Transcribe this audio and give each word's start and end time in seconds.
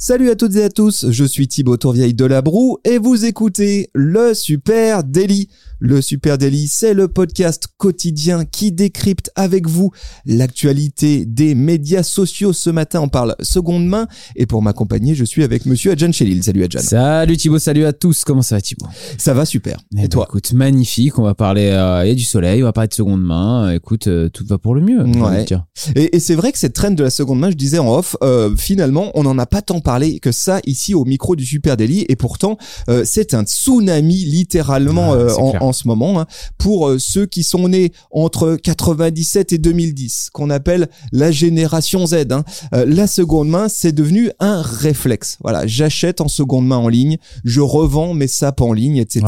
Salut 0.00 0.30
à 0.30 0.36
toutes 0.36 0.54
et 0.54 0.62
à 0.62 0.68
tous, 0.68 1.06
je 1.10 1.24
suis 1.24 1.48
Thibaut 1.48 1.76
Tourvieille 1.76 2.14
de 2.14 2.24
la 2.24 2.40
Broue 2.40 2.78
et 2.84 2.98
vous 2.98 3.24
écoutez 3.24 3.90
le 3.94 4.32
Super 4.32 5.02
Daily. 5.02 5.48
Le 5.80 6.00
Super 6.00 6.38
Daily, 6.38 6.68
c'est 6.68 6.94
le 6.94 7.08
podcast 7.08 7.66
quotidien 7.78 8.44
qui 8.44 8.70
décrypte 8.70 9.32
avec 9.34 9.68
vous 9.68 9.90
l'actualité 10.24 11.24
des 11.24 11.56
médias 11.56 12.04
sociaux. 12.04 12.52
Ce 12.52 12.70
matin, 12.70 13.00
on 13.00 13.08
parle 13.08 13.34
seconde 13.40 13.86
main 13.88 14.06
et 14.36 14.46
pour 14.46 14.62
m'accompagner, 14.62 15.16
je 15.16 15.24
suis 15.24 15.42
avec 15.42 15.66
monsieur 15.66 15.90
Adjan 15.90 16.12
Chelil. 16.12 16.44
Salut 16.44 16.62
Adjan. 16.62 16.78
Salut 16.80 17.36
Thibaut, 17.36 17.58
salut 17.58 17.84
à 17.84 17.92
tous. 17.92 18.22
Comment 18.24 18.42
ça 18.42 18.54
va 18.54 18.60
Thibaut? 18.60 18.86
Ça 19.18 19.34
va 19.34 19.44
super. 19.44 19.78
Eh 19.94 19.98
Et, 19.98 20.02
ben, 20.02 20.08
toi? 20.08 20.26
Écoute, 20.28 20.52
magnifique. 20.52 21.18
On 21.18 21.22
va 21.22 21.34
parler, 21.34 21.70
euh, 21.72 22.04
il 22.04 22.08
y 22.08 22.12
a 22.12 22.14
du 22.14 22.22
soleil, 22.22 22.62
on 22.62 22.66
va 22.66 22.72
parler 22.72 22.88
de 22.88 22.94
seconde 22.94 23.22
main. 23.22 23.72
Écoute, 23.72 24.06
euh, 24.06 24.28
tout 24.28 24.46
va 24.46 24.58
pour 24.58 24.76
le 24.76 24.80
mieux. 24.80 25.02
Ouais. 25.04 25.44
Et, 25.96 26.16
et 26.16 26.20
c'est 26.20 26.36
vrai 26.36 26.52
que 26.52 26.58
cette 26.58 26.74
trend 26.74 26.92
de 26.92 27.02
la 27.02 27.10
seconde 27.10 27.40
main, 27.40 27.50
je 27.50 27.56
disais 27.56 27.78
en 27.78 27.92
off, 27.92 28.16
euh, 28.22 28.54
finalement, 28.56 29.10
on 29.14 29.24
n'en 29.24 29.36
a 29.38 29.46
pas 29.46 29.62
tant 29.62 29.80
parlé 29.88 30.18
que 30.20 30.32
ça 30.32 30.60
ici 30.66 30.92
au 30.94 31.06
micro 31.06 31.34
du 31.34 31.46
Super 31.46 31.78
Daily. 31.78 32.04
Et 32.10 32.16
pourtant, 32.16 32.58
euh, 32.90 33.04
c'est 33.06 33.32
un 33.32 33.44
tsunami 33.44 34.16
littéralement 34.16 35.14
euh, 35.14 35.32
en, 35.36 35.54
en 35.68 35.72
ce 35.72 35.88
moment 35.88 36.20
hein, 36.20 36.26
pour 36.58 36.88
euh, 36.88 36.98
ceux 36.98 37.24
qui 37.24 37.42
sont 37.42 37.68
nés 37.68 37.92
entre 38.10 38.56
97 38.62 39.54
et 39.54 39.58
2010, 39.58 40.28
qu'on 40.34 40.50
appelle 40.50 40.88
la 41.10 41.30
génération 41.30 42.06
Z. 42.06 42.26
hein. 42.32 42.44
Euh, 42.74 42.84
la 42.86 43.06
seconde 43.06 43.48
main, 43.48 43.68
c'est 43.70 43.92
devenu 43.92 44.30
un 44.40 44.60
réflexe. 44.60 45.38
Voilà, 45.40 45.66
j'achète 45.66 46.20
en 46.20 46.28
seconde 46.28 46.66
main 46.66 46.76
en 46.76 46.88
ligne, 46.88 47.16
je 47.44 47.62
revends 47.62 48.12
mes 48.12 48.28
sapes 48.28 48.60
en 48.60 48.74
ligne, 48.74 48.98
etc. 48.98 49.22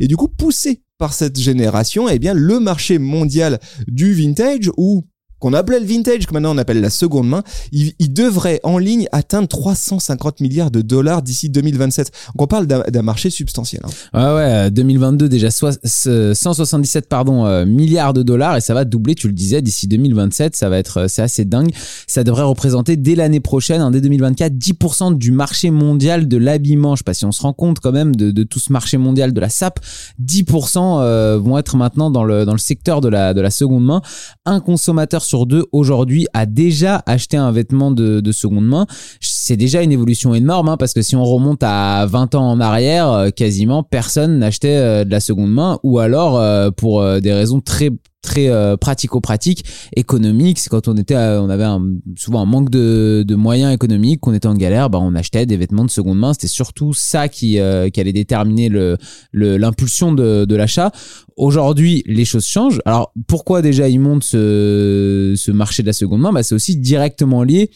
Et 0.00 0.06
du 0.06 0.16
coup, 0.18 0.28
poussé 0.28 0.82
par 0.98 1.14
cette 1.14 1.38
génération, 1.38 2.10
eh 2.10 2.18
bien, 2.18 2.34
le 2.34 2.60
marché 2.60 2.98
mondial 2.98 3.58
du 3.88 4.12
vintage 4.12 4.70
ou 4.76 5.04
qu'on 5.44 5.52
appelait 5.52 5.78
le 5.78 5.84
vintage, 5.84 6.26
que 6.26 6.32
maintenant 6.32 6.54
on 6.54 6.58
appelle 6.58 6.80
la 6.80 6.88
seconde 6.88 7.28
main, 7.28 7.42
il, 7.70 7.92
devrait 8.14 8.60
en 8.62 8.78
ligne 8.78 9.06
atteindre 9.12 9.46
350 9.46 10.40
milliards 10.40 10.70
de 10.70 10.80
dollars 10.80 11.20
d'ici 11.20 11.50
2027. 11.50 12.10
Donc 12.28 12.42
on 12.42 12.46
parle 12.46 12.66
d'un 12.66 13.02
marché 13.02 13.28
substantiel. 13.28 13.82
hein. 13.84 13.90
Ouais, 14.14 14.34
ouais, 14.36 14.52
euh, 14.68 14.70
2022 14.70 15.28
déjà 15.28 15.50
soi- 15.50 15.72
ce- 15.84 16.32
177 16.32 17.10
pardon 17.10 17.44
euh, 17.44 17.66
milliards 17.66 18.14
de 18.14 18.22
dollars 18.22 18.56
et 18.56 18.62
ça 18.62 18.72
va 18.72 18.86
doubler, 18.86 19.14
tu 19.14 19.26
le 19.26 19.34
disais, 19.34 19.60
d'ici 19.60 19.86
2027, 19.86 20.56
ça 20.56 20.70
va 20.70 20.78
être 20.78 21.00
euh, 21.00 21.08
c'est 21.08 21.20
assez 21.20 21.44
dingue. 21.44 21.72
Ça 22.06 22.24
devrait 22.24 22.44
représenter 22.44 22.96
dès 22.96 23.14
l'année 23.14 23.40
prochaine, 23.40 23.82
hein, 23.82 23.90
dès 23.90 24.00
2024, 24.00 24.54
10% 24.54 25.18
du 25.18 25.30
marché 25.30 25.70
mondial 25.70 26.26
de 26.26 26.38
l'habillement. 26.38 26.94
Je 26.94 27.00
sais 27.00 27.04
pas 27.04 27.12
si 27.12 27.26
on 27.26 27.32
se 27.32 27.42
rend 27.42 27.52
compte 27.52 27.80
quand 27.80 27.92
même 27.92 28.16
de, 28.16 28.44
tout 28.44 28.60
ce 28.60 28.72
marché 28.72 28.96
mondial 28.96 29.34
de 29.34 29.40
la 29.40 29.50
SAP. 29.50 29.78
10% 30.24 31.00
euh, 31.02 31.38
vont 31.38 31.58
être 31.58 31.76
maintenant 31.76 32.10
dans 32.10 32.24
le 32.24 32.46
dans 32.46 32.52
le 32.52 32.58
secteur 32.58 33.02
de 33.02 33.08
la 33.08 33.34
de 33.34 33.42
la 33.42 33.50
seconde 33.50 33.84
main. 33.84 34.00
Un 34.46 34.60
consommateur 34.60 35.22
sur 35.22 35.33
deux 35.42 35.66
aujourd'hui 35.72 36.26
a 36.32 36.46
déjà 36.46 37.02
acheté 37.06 37.36
un 37.36 37.50
vêtement 37.50 37.90
de, 37.90 38.20
de 38.20 38.32
seconde 38.32 38.66
main. 38.66 38.86
C'est 39.20 39.56
déjà 39.56 39.82
une 39.82 39.92
évolution 39.92 40.34
énorme 40.34 40.68
hein, 40.68 40.76
parce 40.76 40.94
que 40.94 41.02
si 41.02 41.16
on 41.16 41.24
remonte 41.24 41.62
à 41.62 42.06
20 42.06 42.34
ans 42.36 42.48
en 42.48 42.60
arrière, 42.60 43.10
euh, 43.10 43.30
quasiment 43.30 43.82
personne 43.82 44.38
n'achetait 44.38 44.76
euh, 44.76 45.04
de 45.04 45.10
la 45.10 45.20
seconde 45.20 45.52
main 45.52 45.78
ou 45.82 45.98
alors 45.98 46.38
euh, 46.38 46.70
pour 46.70 47.04
des 47.20 47.32
raisons 47.32 47.60
très 47.60 47.90
très 48.24 48.48
euh, 48.48 48.76
pratico-pratiques 48.76 49.64
économiques 49.96 50.58
c'est 50.58 50.70
quand 50.70 50.88
on 50.88 50.96
était 50.96 51.14
euh, 51.14 51.40
on 51.42 51.50
avait 51.50 51.64
un- 51.64 51.82
souvent 52.16 52.40
un 52.40 52.46
manque 52.46 52.70
de, 52.70 53.24
de 53.26 53.34
moyens 53.34 53.72
économiques 53.72 54.20
qu'on 54.20 54.34
était 54.34 54.48
en 54.48 54.54
galère 54.54 54.90
bah 54.90 54.98
on 55.00 55.14
achetait 55.14 55.46
des 55.46 55.56
vêtements 55.56 55.84
de 55.84 55.90
seconde 55.90 56.18
main. 56.18 56.32
C'était 56.32 56.46
surtout 56.48 56.92
ça 56.94 57.28
qui 57.28 57.58
euh, 57.60 57.90
qui 57.90 58.00
allait 58.00 58.12
déterminer 58.12 58.68
le 58.68 58.96
le- 59.32 59.56
l'impulsion 59.58 60.12
de, 60.12 60.44
de 60.44 60.54
l'achat. 60.56 60.90
Aujourd'hui 61.36 62.02
les 62.06 62.24
choses 62.24 62.46
changent. 62.46 62.80
Alors 62.84 63.12
pourquoi 63.26 63.60
déjà 63.60 63.88
il 63.88 64.00
monte 64.00 64.24
ce 64.24 65.34
ce 65.36 65.50
marché 65.50 65.82
de 65.82 65.88
la 65.88 65.92
seconde 65.92 66.20
main? 66.20 66.32
Bah 66.32 66.42
c'est 66.42 66.54
aussi 66.54 66.76
directement 66.76 67.42
lié 67.42 67.70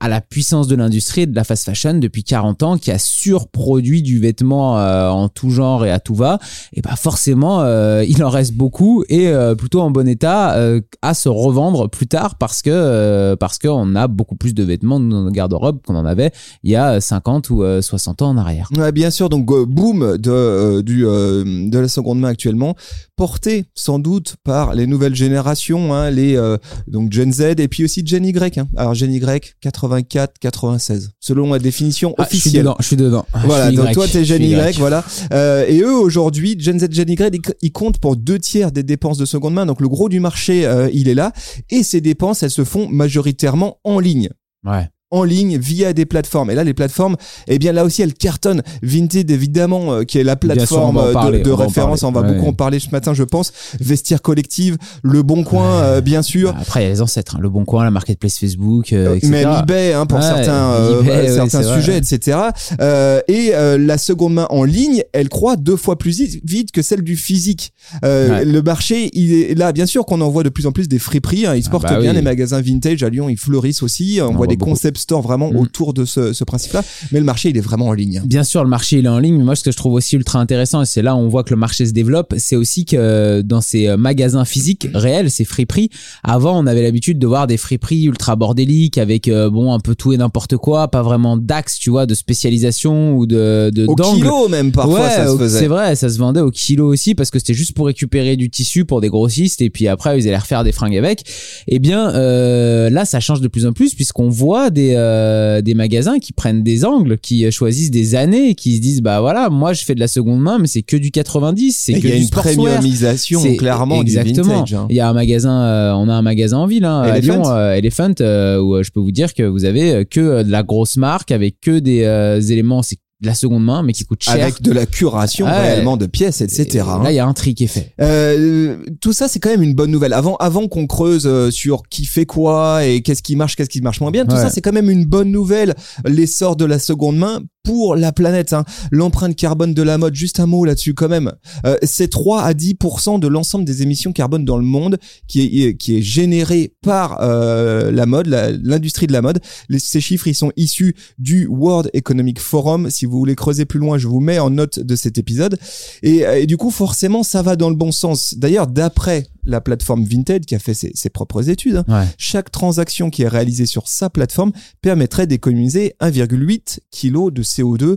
à 0.00 0.08
la 0.08 0.20
puissance 0.20 0.66
de 0.66 0.74
l'industrie 0.76 1.26
de 1.26 1.34
la 1.36 1.44
fast 1.44 1.64
fashion 1.64 1.94
depuis 1.94 2.24
40 2.24 2.62
ans 2.62 2.78
qui 2.78 2.90
a 2.90 2.98
surproduit 2.98 4.02
du 4.02 4.18
vêtement 4.18 4.78
euh, 4.78 5.08
en 5.10 5.28
tout 5.28 5.50
genre 5.50 5.84
et 5.84 5.90
à 5.90 6.00
tout 6.00 6.14
va. 6.14 6.38
Et 6.72 6.80
bah 6.80 6.96
forcément 6.96 7.60
euh, 7.60 8.04
il 8.08 8.24
en 8.24 8.30
reste 8.30 8.54
beaucoup 8.54 9.04
et 9.08 9.30
plutôt 9.58 9.80
en 9.80 9.90
bon 9.92 10.08
état 10.08 10.54
euh, 10.56 10.80
à 11.02 11.14
se 11.14 11.28
revendre 11.28 11.88
plus 11.88 12.06
tard 12.06 12.36
parce 12.36 12.62
que 12.62 12.70
euh, 12.72 13.36
parce 13.36 13.58
qu'on 13.58 13.94
a 13.94 14.08
beaucoup 14.08 14.36
plus 14.36 14.54
de 14.54 14.62
vêtements 14.64 14.98
dans 15.00 15.22
nos 15.22 15.30
garde-robes 15.30 15.78
qu'on 15.86 15.94
en 15.96 16.04
avait 16.06 16.32
il 16.62 16.70
y 16.70 16.76
a 16.76 17.00
50 17.00 17.50
ou 17.50 17.62
euh, 17.62 17.80
60 17.82 18.22
ans 18.22 18.30
en 18.30 18.36
arrière. 18.36 18.68
Ouais, 18.76 18.92
bien 18.92 19.10
sûr, 19.10 19.28
donc 19.28 19.50
euh, 19.52 19.64
boom 19.66 20.16
de, 20.18 20.30
euh, 20.30 20.82
du, 20.82 21.06
euh, 21.06 21.44
de 21.68 21.78
la 21.78 21.88
seconde 21.88 22.18
main 22.20 22.28
actuellement, 22.28 22.74
porté 23.16 23.66
sans 23.74 23.98
doute 23.98 24.36
par 24.44 24.74
les 24.74 24.86
nouvelles 24.86 25.14
générations, 25.14 25.94
hein, 25.94 26.10
les 26.10 26.36
euh, 26.36 26.56
donc 26.88 27.12
Gen 27.12 27.32
Z 27.32 27.40
et 27.58 27.68
puis 27.68 27.84
aussi 27.84 28.04
Gen 28.06 28.24
Y. 28.24 28.58
Hein. 28.58 28.68
Alors 28.76 28.94
Gen 28.94 29.12
Y 29.12 29.54
84, 29.60 30.34
96, 30.40 31.10
selon 31.20 31.52
la 31.52 31.58
définition 31.58 32.14
Ah, 32.18 32.24
je 32.24 32.28
suis 32.28 32.38
officielle. 32.38 32.62
dedans, 32.64 32.76
je 32.80 32.86
suis 32.86 32.96
dedans. 32.96 33.26
Je 33.40 33.46
Voilà, 33.46 33.66
suis 33.68 33.76
donc 33.76 33.90
Y, 33.90 33.92
toi 33.94 34.06
t'es 34.08 34.24
Gen 34.24 34.38
suis 34.38 34.50
Y, 34.52 34.78
voilà. 34.78 35.04
Euh, 35.32 35.64
et 35.68 35.80
eux 35.80 35.94
aujourd'hui, 35.94 36.56
Gen 36.58 36.78
Z, 36.80 36.88
Gen 36.90 37.08
Y, 37.10 37.34
ils- 37.34 37.54
ils 37.62 37.72
comptent 37.72 37.98
pour 37.98 38.16
deux 38.16 38.38
tiers 38.38 38.72
des 38.72 38.82
dépenses 38.82 39.18
de 39.18 39.24
seconde 39.24 39.54
main. 39.54 39.66
Donc 39.66 39.80
le 39.82 39.88
gros 39.88 40.08
du 40.08 40.20
marché, 40.20 40.64
euh, 40.64 40.88
il 40.92 41.08
est 41.08 41.14
là. 41.14 41.32
Et 41.70 41.82
ces 41.82 42.00
dépenses, 42.00 42.42
elles 42.42 42.50
se 42.50 42.64
font 42.64 42.88
majoritairement 42.88 43.78
en 43.84 43.98
ligne 43.98 44.30
Ouais. 44.64 44.88
En 45.12 45.22
ligne 45.22 45.58
via 45.58 45.92
des 45.92 46.06
plateformes. 46.06 46.50
Et 46.50 46.54
là, 46.56 46.64
les 46.64 46.74
plateformes, 46.74 47.16
eh 47.46 47.58
bien 47.58 47.72
là 47.72 47.84
aussi, 47.84 48.02
elles 48.02 48.14
cartonnent. 48.14 48.62
Vinted, 48.82 49.30
évidemment, 49.30 49.92
euh, 49.92 50.02
qui 50.02 50.18
est 50.18 50.24
la 50.24 50.32
sûr, 50.32 50.40
plateforme 50.40 50.96
euh, 50.98 51.12
de- 51.42 51.50
on 51.52 51.56
référence. 51.56 52.02
On 52.02 52.10
va 52.10 52.22
Ouais. 52.22 52.32
beaucoup 52.34 52.48
en 52.48 52.52
parler 52.52 52.80
ce 52.80 52.90
matin, 52.90 53.14
je 53.14 53.22
pense. 53.22 53.52
Vestiaire 53.78 54.22
collective, 54.22 54.76
Le 55.04 55.22
Bon 55.22 55.44
Coin, 55.44 55.80
Ouais. 55.80 55.86
euh, 55.86 56.00
bien 56.00 56.22
sûr. 56.22 56.52
Bah, 56.52 56.58
Après 56.62 56.80
il 56.80 56.84
y 56.84 56.86
a 56.86 56.90
les 56.90 57.02
ancêtres, 57.02 57.36
hein, 57.36 57.40
le 57.40 57.48
Bon 57.50 57.64
Coin, 57.64 57.84
la 57.84 57.90
marketplace 57.90 58.38
Facebook, 58.38 58.92
euh, 58.92 59.14
etc. 59.16 59.30
Même 59.30 59.48
eBay 59.62 59.92
hein, 59.92 60.06
pour 60.06 60.18
Ouais, 60.18 60.24
certains, 60.24 60.72
euh, 60.72 61.00
eBay, 61.02 61.10
ouais, 61.10 61.28
certains 61.28 61.62
sujets, 61.62 61.98
etc. 61.98 62.38
Euh, 62.80 63.20
et 63.28 63.50
euh, 63.54 63.76
la 63.78 63.98
seconde 63.98 64.34
main 64.34 64.46
en 64.50 64.64
ligne, 64.64 65.02
elle 65.12 65.28
croît 65.28 65.56
deux 65.56 65.76
fois 65.76 65.98
plus 65.98 66.18
vite- 66.44 66.72
que 66.72 66.80
celle 66.82 67.02
du 67.02 67.16
physique. 67.16 67.72
Euh. 68.04 68.44
Le 68.44 68.62
marché, 68.62 69.10
il 69.12 69.32
est 69.34 69.54
là, 69.54 69.72
bien 69.72 69.84
sûr 69.86 70.06
qu'on 70.06 70.20
en 70.20 70.30
voit 70.30 70.42
de 70.42 70.48
plus 70.48 70.66
en 70.66 70.72
plus 70.72 70.88
des 70.88 70.98
friperies. 70.98 71.44
Hein, 71.46 71.54
ils 71.56 71.62
se 71.62 71.68
Ah 71.68 71.72
portent 71.72 71.84
bah 71.84 71.98
bien, 72.00 72.10
oui. 72.10 72.16
les 72.16 72.22
magasins 72.22 72.60
vintage 72.60 73.02
à 73.02 73.10
Lyon, 73.10 73.28
ils 73.28 73.36
fleurissent 73.38 73.82
aussi. 73.82 74.18
On, 74.20 74.24
On 74.24 74.28
voit 74.28 74.36
voit 74.38 74.46
des 74.46 74.56
beaucoup. 74.56 74.70
Stores 75.02 75.22
vraiment 75.22 75.50
Mm. 75.52 75.56
autour 75.56 75.92
de 75.92 76.04
ce, 76.04 76.32
ce 76.32 76.44
principe-là. 76.44 76.82
Mais 77.10 77.18
le 77.18 77.24
marché, 77.24 77.50
il 77.50 77.56
est 77.56 77.60
vraiment 77.60 77.88
en 77.88 77.92
ligne. 77.92 78.18
hein. 78.18 78.22
Bien 78.24 78.44
sûr, 78.44 78.62
le 78.64 78.70
marché 78.70 78.98
il 78.98 79.04
est 79.06 79.08
en 79.08 79.18
ligne, 79.18 79.36
mais 79.36 79.44
moi 79.44 79.56
ce 79.56 79.62
que 79.64 79.70
je 79.72 79.76
trouve 79.76 79.94
aussi 79.94 80.16
ultra 80.16 80.38
intéressant, 80.40 80.82
et 80.82 80.86
c'est 80.86 81.02
là 81.02 81.14
où 81.14 81.18
on 81.18 81.28
voit 81.28 81.42
que 81.44 81.50
le 81.50 81.56
marché 81.56 81.84
se 81.86 81.92
développe, 81.92 82.34
c'est 82.38 82.56
aussi 82.56 82.84
que 82.84 82.96
euh, 82.96 83.42
dans 83.42 83.60
ces 83.60 83.88
euh, 83.88 83.96
magasins 83.96 84.44
physiques 84.44 84.88
réels, 84.94 85.30
ces 85.30 85.44
friperies, 85.44 85.90
avant 86.22 86.58
on 86.58 86.66
avait 86.66 86.82
l'habitude 86.82 87.18
de 87.18 87.26
voir 87.26 87.46
des 87.46 87.56
friperies 87.56 88.04
ultra 88.04 88.36
bordéliques 88.36 88.98
avec 88.98 89.28
euh, 89.28 89.50
bon 89.50 89.72
un 89.74 89.80
peu 89.80 89.94
tout 89.94 90.12
et 90.12 90.16
n'importe 90.16 90.56
quoi, 90.56 90.88
pas 90.88 91.02
vraiment 91.02 91.36
d'axe, 91.36 91.78
tu 91.78 91.90
vois, 91.90 92.06
de 92.06 92.14
spécialisation 92.14 93.14
ou 93.16 93.26
de 93.26 93.70
de 93.72 93.86
Au 93.86 93.94
d'angle. 93.94 94.18
kilo 94.22 94.48
même, 94.48 94.72
parfois, 94.72 95.00
ouais, 95.00 95.10
ça 95.10 95.26
se 95.26 95.36
faisait. 95.36 95.58
c'est 95.60 95.66
vrai, 95.66 95.96
ça 95.96 96.08
se 96.08 96.18
vendait 96.18 96.40
au 96.40 96.50
kilo 96.50 96.86
aussi 96.92 97.14
parce 97.14 97.30
que 97.30 97.38
c'était 97.38 97.54
juste 97.54 97.74
pour 97.74 97.86
récupérer 97.86 98.36
du 98.36 98.50
tissu 98.50 98.84
pour 98.84 99.00
des 99.00 99.08
grossistes 99.08 99.60
et 99.62 99.70
puis 99.70 99.88
après 99.88 100.18
ils 100.18 100.26
allaient 100.28 100.36
refaire 100.38 100.64
des 100.64 100.72
fringues 100.72 100.96
avec. 100.96 101.24
Eh 101.68 101.78
bien 101.78 102.10
euh, 102.14 102.90
là, 102.90 103.04
ça 103.04 103.20
change 103.20 103.40
de 103.40 103.48
plus 103.48 103.66
en 103.66 103.72
plus 103.72 103.94
puisqu'on 103.94 104.28
voit 104.28 104.70
des 104.70 104.91
euh, 104.96 105.60
des 105.62 105.74
magasins 105.74 106.18
qui 106.18 106.32
prennent 106.32 106.62
des 106.62 106.84
angles, 106.84 107.18
qui 107.18 107.50
choisissent 107.50 107.90
des 107.90 108.14
années, 108.14 108.54
qui 108.54 108.76
se 108.76 108.80
disent 108.80 109.02
bah 109.02 109.20
voilà, 109.20 109.50
moi 109.50 109.72
je 109.72 109.84
fais 109.84 109.94
de 109.94 110.00
la 110.00 110.08
seconde 110.08 110.40
main, 110.40 110.58
mais 110.58 110.66
c'est 110.66 110.82
que 110.82 110.96
du 110.96 111.10
90, 111.10 111.76
c'est 111.76 111.94
que 111.94 111.98
il 111.98 112.08
y 112.08 112.12
a 112.12 112.16
du 112.16 112.22
une 112.22 112.30
premiumisation 112.30 113.56
clairement 113.56 114.00
exactement. 114.00 114.32
du 114.32 114.48
vintage. 114.50 114.74
hein. 114.74 114.86
Il 114.90 114.96
y 114.96 115.00
a 115.00 115.08
un 115.08 115.12
magasin, 115.12 115.62
euh, 115.62 115.92
on 115.92 116.08
a 116.08 116.14
un 116.14 116.22
magasin 116.22 116.58
en 116.58 116.66
ville 116.66 116.84
hein, 116.84 117.00
à. 117.02 117.18
Lyon, 117.18 117.42
euh, 117.46 117.74
Elephant, 117.74 118.10
où 118.10 118.82
je 118.82 118.90
peux 118.90 119.00
vous 119.00 119.12
dire 119.12 119.34
que 119.34 119.42
vous 119.42 119.64
avez 119.64 120.04
que 120.04 120.42
de 120.42 120.50
la 120.50 120.62
grosse 120.62 120.96
marque 120.96 121.30
avec 121.30 121.60
que 121.60 121.78
des 121.78 122.52
éléments, 122.52 122.82
c'est 122.82 122.96
de 123.22 123.26
la 123.28 123.34
seconde 123.34 123.64
main, 123.64 123.82
mais 123.82 123.92
qui 123.92 124.04
coûtent 124.04 124.22
cher. 124.22 124.34
Avec 124.34 124.60
de 124.60 124.72
la 124.72 124.84
curation 124.84 125.46
Ouais. 125.46 125.52
réellement 125.60 125.96
de 125.96 126.06
pièces, 126.06 126.40
etc. 126.40 126.66
Et. 126.70 127.02
Là, 127.04 127.12
il 127.12 127.14
y 127.14 127.18
a 127.20 127.26
un 127.26 127.32
tri 127.32 127.54
qui 127.54 127.64
est 127.64 127.68
fait. 127.68 127.94
Euh, 128.00 128.76
tout 129.00 129.12
ça, 129.12 129.28
c'est 129.28 129.38
quand 129.38 129.50
même 129.50 129.62
une 129.62 129.74
bonne 129.74 129.90
nouvelle. 129.90 130.12
Avant, 130.12 130.36
avant 130.36 130.66
qu'on 130.68 130.86
creuse 130.86 131.26
euh, 131.26 131.50
sur 131.50 131.82
qui 131.88 132.04
fait 132.04 132.26
quoi 132.26 132.84
et 132.84 133.00
qu'est-ce 133.00 133.22
qui 133.22 133.36
marche, 133.36 133.56
qu'est-ce 133.56 133.70
qui 133.70 133.80
marche 133.80 134.00
moins 134.00 134.10
bien, 134.10 134.26
tout 134.26 134.34
Ouais. 134.34 134.40
ça, 134.42 134.50
c'est 134.50 134.60
quand 134.60 134.72
même 134.72 134.90
une 134.90 135.04
bonne 135.04 135.30
nouvelle. 135.30 135.74
L'essor 136.04 136.56
de 136.56 136.64
la 136.64 136.78
seconde 136.78 137.16
main 137.16 137.40
pour 137.62 137.96
la 137.96 138.12
planète. 138.12 138.52
Hein. 138.52 138.64
L'empreinte 138.90 139.36
carbone 139.36 139.74
de 139.74 139.82
la 139.82 139.98
mode, 139.98 140.14
juste 140.14 140.40
un 140.40 140.46
mot 140.46 140.64
là-dessus 140.64 140.94
quand 140.94 141.08
même. 141.08 141.32
Euh, 141.66 141.76
c'est 141.82 142.08
3 142.08 142.42
à 142.42 142.52
10% 142.52 143.20
de 143.20 143.28
l'ensemble 143.28 143.64
des 143.64 143.82
émissions 143.82 144.12
carbone 144.12 144.44
dans 144.44 144.58
le 144.58 144.64
monde 144.64 144.98
qui 145.28 145.64
est, 145.64 145.76
qui 145.76 145.96
est 145.96 146.02
généré 146.02 146.72
par 146.82 147.18
euh, 147.20 147.90
la 147.90 148.06
mode, 148.06 148.26
l'industrie 148.26 149.06
de 149.06 149.12
la 149.12 149.22
mode. 149.22 149.40
Ces 149.78 150.00
chiffres, 150.00 150.28
ils 150.28 150.34
sont 150.34 150.52
issus 150.56 150.94
du 151.18 151.46
World 151.46 151.90
Economic 151.92 152.40
Forum. 152.40 152.90
Si 152.90 153.06
vous 153.06 153.18
voulez 153.18 153.36
creuser 153.36 153.64
plus 153.64 153.78
loin, 153.78 153.98
je 153.98 154.08
vous 154.08 154.20
mets 154.20 154.38
en 154.38 154.50
note 154.50 154.78
de 154.78 154.96
cet 154.96 155.18
épisode. 155.18 155.58
Et, 156.02 156.26
euh, 156.26 156.40
et 156.40 156.46
du 156.46 156.56
coup, 156.56 156.70
forcément, 156.70 157.22
ça 157.22 157.42
va 157.42 157.56
dans 157.56 157.70
le 157.70 157.76
bon 157.76 157.92
sens. 157.92 158.34
D'ailleurs, 158.36 158.66
d'après 158.66 159.26
la 159.44 159.60
plateforme 159.60 160.04
Vinted 160.04 160.44
qui 160.46 160.54
a 160.54 160.58
fait 160.58 160.74
ses, 160.74 160.92
ses 160.94 161.10
propres 161.10 161.48
études. 161.48 161.76
hein. 161.76 161.84
Ouais. 161.88 162.06
Chaque 162.18 162.50
transaction 162.50 163.10
qui 163.10 163.22
est 163.22 163.28
réalisée 163.28 163.66
sur 163.66 163.88
sa 163.88 164.08
plateforme 164.10 164.52
permettrait 164.82 165.26
d'économiser 165.26 165.94
1,8 166.00 166.78
kg 166.90 167.30
de 167.32 167.42
CO2. 167.42 167.96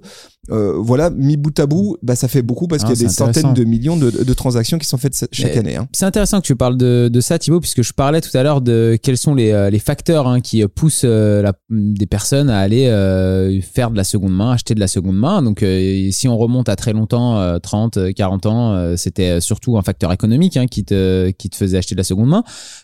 Euh, 0.51 0.73
voilà, 0.77 1.09
mi 1.09 1.37
bout 1.37 1.57
à 1.59 1.65
bout, 1.65 1.97
bah, 2.03 2.15
ça 2.15 2.27
fait 2.27 2.43
beaucoup 2.43 2.67
parce 2.67 2.83
Ah, 2.83 2.87
qu'il 2.87 2.97
y 3.01 3.03
a 3.03 3.07
des 3.07 3.13
centaines 3.13 3.53
de 3.55 3.63
millions 3.63 3.97
de, 3.97 4.11
de 4.11 4.33
transactions 4.33 4.77
qui 4.77 4.87
sont 4.87 4.97
faites 4.97 5.27
chaque 5.31 5.53
Mais- 5.53 5.57
année. 5.57 5.75
hein. 5.75 5.87
C'est 5.91 6.05
intéressant 6.05 6.39
que 6.39 6.45
tu 6.45 6.55
parles 6.55 6.77
de, 6.77 7.09
de 7.11 7.19
ça, 7.21 7.39
Thibaut, 7.39 7.59
puisque 7.59 7.81
je 7.81 7.93
parlais 7.93 8.21
tout 8.21 8.35
à 8.37 8.43
l'heure 8.43 8.61
de 8.61 8.95
quels 9.01 9.17
sont 9.17 9.33
les, 9.33 9.51
euh, 9.51 9.71
les 9.71 9.79
facteurs 9.79 10.27
hein, 10.27 10.41
qui 10.41 10.61
euh, 10.63 10.67
poussent 10.67 11.01
euh, 11.03 11.41
la- 11.41 11.53
des 11.71 12.05
personnes 12.05 12.51
à 12.51 12.59
aller 12.59 12.85
euh, 12.87 13.59
faire 13.61 13.89
de 13.89 13.97
la 13.97 14.03
seconde 14.03 14.33
main, 14.35 14.51
acheter 14.51 14.75
de 14.75 14.79
la 14.79 14.87
seconde 14.87 15.17
main. 15.17 15.41
Donc, 15.41 15.65
si 16.11 16.27
on 16.27 16.37
remonte 16.37 16.69
à 16.69 16.75
très 16.75 16.93
longtemps, 16.93 17.39
euh, 17.39 17.57
30, 17.57 17.97
euh, 17.97 18.11
40 18.11 18.45
ans, 18.45 18.95
c'était 18.97 19.41
surtout 19.41 19.77
un 19.79 19.81
facteur 19.81 20.11
économique 20.11 20.57
hein, 20.57 20.67
qui, 20.67 20.83
te, 20.85 21.31
qui 21.37 21.49
te 21.49 21.55
faisait 21.55 21.77
acheter 21.77 21.95
de 21.95 21.99
la 21.99 22.03
seconde 22.03 22.29
main. 22.29 22.43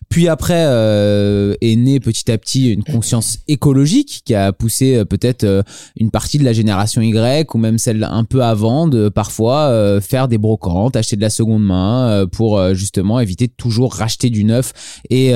Puis 0.09 0.27
après, 0.27 0.65
euh, 0.65 1.55
est 1.61 1.75
née 1.75 1.99
petit 1.99 2.31
à 2.31 2.37
petit 2.37 2.71
une 2.71 2.83
conscience 2.83 3.39
écologique 3.47 4.21
qui 4.25 4.35
a 4.35 4.51
poussé 4.51 4.95
euh, 4.95 5.05
peut-être 5.05 5.43
euh, 5.43 5.63
une 5.95 6.11
partie 6.11 6.37
de 6.37 6.43
la 6.43 6.53
génération 6.53 7.01
Y 7.01 7.53
ou 7.53 7.57
même 7.57 7.77
celle 7.77 8.03
un 8.03 8.23
peu 8.23 8.43
avant 8.43 8.87
de 8.87 9.09
parfois 9.09 10.01
faire 10.01 10.27
des 10.27 10.37
brocantes, 10.37 10.95
acheter 10.95 11.15
de 11.15 11.21
la 11.21 11.29
seconde 11.29 11.63
main 11.63 12.25
pour 12.31 12.73
justement 12.73 13.19
éviter 13.19 13.47
de 13.47 13.53
toujours 13.55 13.93
racheter 13.93 14.29
du 14.29 14.43
neuf 14.43 14.73
et, 15.09 15.31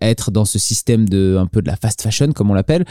être 0.00 0.30
dans 0.30 0.44
ce 0.44 0.58
système 0.58 1.08
de 1.08 1.36
un 1.38 1.46
peu 1.46 1.62
de 1.62 1.68
la 1.68 1.76
fast 1.76 2.02
fashion 2.02 2.32
comme 2.32 2.50
on 2.50 2.54
l'appelle. 2.54 2.84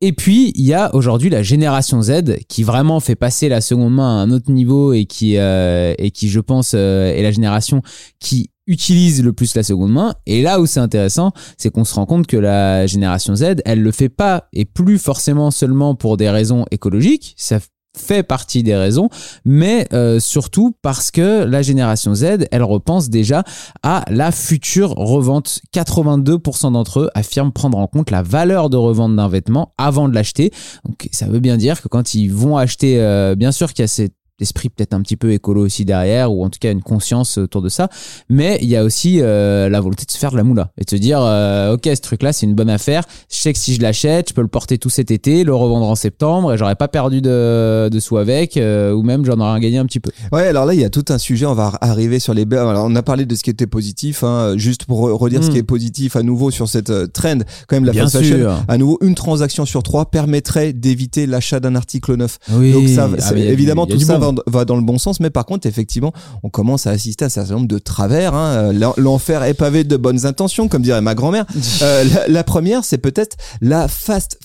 Et 0.00 0.12
puis 0.12 0.52
il 0.56 0.64
y 0.64 0.74
a 0.74 0.94
aujourd'hui 0.94 1.30
la 1.30 1.42
génération 1.42 2.02
Z 2.02 2.38
qui 2.48 2.62
vraiment 2.62 3.00
fait 3.00 3.14
passer 3.14 3.48
la 3.48 3.60
seconde 3.60 3.94
main 3.94 4.20
à 4.20 4.22
un 4.22 4.30
autre 4.30 4.50
niveau 4.50 4.92
et 4.92 5.04
qui 5.04 5.36
et 5.36 6.10
qui 6.12 6.28
je 6.28 6.40
pense 6.40 6.74
est 6.74 7.22
la 7.22 7.30
génération 7.30 7.82
qui 8.18 8.41
utilise 8.66 9.22
le 9.22 9.32
plus 9.32 9.54
la 9.56 9.62
seconde 9.62 9.92
main 9.92 10.14
et 10.26 10.42
là 10.42 10.60
où 10.60 10.66
c'est 10.66 10.80
intéressant 10.80 11.32
c'est 11.58 11.70
qu'on 11.70 11.84
se 11.84 11.94
rend 11.94 12.06
compte 12.06 12.28
que 12.28 12.36
la 12.36 12.86
génération 12.86 13.34
Z 13.34 13.56
elle 13.64 13.82
le 13.82 13.90
fait 13.90 14.08
pas 14.08 14.48
et 14.52 14.64
plus 14.64 14.98
forcément 14.98 15.50
seulement 15.50 15.96
pour 15.96 16.16
des 16.16 16.30
raisons 16.30 16.64
écologiques 16.70 17.34
ça 17.36 17.58
fait 17.96 18.22
partie 18.22 18.62
des 18.62 18.74
raisons, 18.74 19.08
mais 19.44 19.86
euh, 19.92 20.18
surtout 20.18 20.74
parce 20.82 21.10
que 21.10 21.44
la 21.44 21.62
génération 21.62 22.14
Z, 22.14 22.46
elle 22.50 22.62
repense 22.62 23.10
déjà 23.10 23.44
à 23.82 24.04
la 24.08 24.32
future 24.32 24.90
revente. 24.90 25.60
82% 25.74 26.72
d'entre 26.72 27.00
eux 27.00 27.10
affirment 27.14 27.52
prendre 27.52 27.78
en 27.78 27.86
compte 27.86 28.10
la 28.10 28.22
valeur 28.22 28.70
de 28.70 28.76
revente 28.76 29.14
d'un 29.16 29.28
vêtement 29.28 29.74
avant 29.76 30.08
de 30.08 30.14
l'acheter. 30.14 30.52
Donc 30.84 31.08
ça 31.12 31.26
veut 31.26 31.40
bien 31.40 31.56
dire 31.56 31.82
que 31.82 31.88
quand 31.88 32.14
ils 32.14 32.32
vont 32.32 32.56
acheter, 32.56 33.00
euh, 33.00 33.34
bien 33.34 33.52
sûr 33.52 33.72
qu'il 33.72 33.82
y 33.82 33.84
a 33.84 33.88
cet 33.88 34.14
esprit 34.42 34.68
peut-être 34.68 34.94
un 34.94 35.00
petit 35.02 35.16
peu 35.16 35.32
écolo 35.32 35.64
aussi 35.64 35.84
derrière, 35.84 36.32
ou 36.32 36.44
en 36.44 36.50
tout 36.50 36.58
cas 36.60 36.70
une 36.72 36.82
conscience 36.82 37.38
autour 37.38 37.62
de 37.62 37.68
ça, 37.68 37.88
mais 38.28 38.58
il 38.62 38.68
y 38.68 38.76
a 38.76 38.84
aussi 38.84 39.18
euh, 39.20 39.68
la 39.68 39.80
volonté 39.80 40.04
de 40.04 40.10
se 40.10 40.18
faire 40.18 40.30
de 40.32 40.36
la 40.36 40.44
moula 40.44 40.70
et 40.78 40.84
de 40.84 40.90
se 40.90 40.96
dire, 40.96 41.20
euh, 41.22 41.74
ok, 41.74 41.82
ce 41.94 42.00
truc-là 42.00 42.32
c'est 42.32 42.46
une 42.46 42.54
bonne 42.54 42.70
affaire, 42.70 43.04
je 43.30 43.36
sais 43.38 43.52
que 43.52 43.58
si 43.58 43.74
je 43.74 43.80
l'achète, 43.80 44.28
je 44.30 44.34
peux 44.34 44.42
le 44.42 44.48
porter 44.48 44.78
tout 44.78 44.90
cet 44.90 45.10
été, 45.10 45.44
le 45.44 45.54
revendre 45.54 45.86
en 45.86 45.94
septembre, 45.94 46.52
et 46.52 46.58
j'aurais 46.58 46.76
pas 46.76 46.88
perdu 46.88 47.20
de, 47.22 47.88
de 47.90 48.00
sous 48.00 48.16
avec, 48.18 48.56
euh, 48.56 48.92
ou 48.92 49.02
même 49.02 49.24
j'en 49.24 49.38
aurais 49.40 49.60
gagné 49.60 49.78
un 49.78 49.86
petit 49.86 50.00
peu. 50.00 50.10
Ouais, 50.32 50.46
alors 50.48 50.66
là, 50.66 50.74
il 50.74 50.80
y 50.80 50.84
a 50.84 50.90
tout 50.90 51.04
un 51.08 51.18
sujet. 51.18 51.46
On 51.46 51.54
va 51.54 51.72
arriver 51.80 52.18
sur 52.18 52.34
les. 52.34 52.42
Alors, 52.52 52.84
on 52.86 52.94
a 52.96 53.02
parlé 53.02 53.24
de 53.26 53.34
ce 53.34 53.42
qui 53.42 53.50
était 53.50 53.66
positif. 53.66 54.24
Hein, 54.24 54.54
juste 54.56 54.84
pour 54.84 55.06
re- 55.08 55.12
redire 55.12 55.42
ce 55.42 55.48
Mm. 55.48 55.52
qui 55.52 55.58
est 55.58 55.62
positif 55.62 56.16
à 56.16 56.22
nouveau 56.22 56.50
sur 56.50 56.68
cette 56.68 57.12
trend, 57.12 57.38
quand 57.68 57.76
même 57.76 57.84
la 57.84 57.92
Bien 57.92 58.04
fast 58.04 58.18
fashion. 58.18 58.36
sûr. 58.36 58.64
À 58.68 58.78
nouveau, 58.78 58.98
une 59.02 59.14
transaction 59.14 59.64
sur 59.64 59.82
trois 59.82 60.10
permettrait 60.10 60.72
d'éviter 60.72 61.26
l'achat 61.26 61.60
d'un 61.60 61.74
article 61.74 62.16
neuf. 62.16 62.38
Oui, 62.52 62.72
Donc 62.72 62.88
ça, 62.88 63.08
ah, 63.20 63.34
évidemment, 63.36 63.86
tout 63.86 63.98
ça 64.00 64.18
bon. 64.18 64.31
Va, 64.34 64.42
va 64.46 64.64
dans 64.64 64.76
le 64.76 64.82
bon 64.82 64.98
sens, 64.98 65.20
mais 65.20 65.30
par 65.30 65.46
contre, 65.46 65.66
effectivement, 65.66 66.12
on 66.42 66.48
commence 66.50 66.86
à 66.86 66.90
assister 66.90 67.24
à 67.24 67.26
un 67.26 67.30
certain 67.30 67.54
nombre 67.54 67.68
de 67.68 67.78
travers. 67.78 68.34
Hein. 68.34 68.72
L'en- 68.72 68.94
L'enfer 68.96 69.42
est 69.44 69.54
pavé 69.54 69.84
de 69.84 69.96
bonnes 69.96 70.26
intentions, 70.26 70.68
comme 70.68 70.82
dirait 70.82 71.00
ma 71.00 71.14
grand-mère. 71.14 71.46
Euh, 71.82 72.04
la, 72.04 72.28
la 72.28 72.44
première, 72.44 72.84
c'est 72.84 72.98
peut-être 72.98 73.36
la 73.60 73.88
fast 73.88 74.38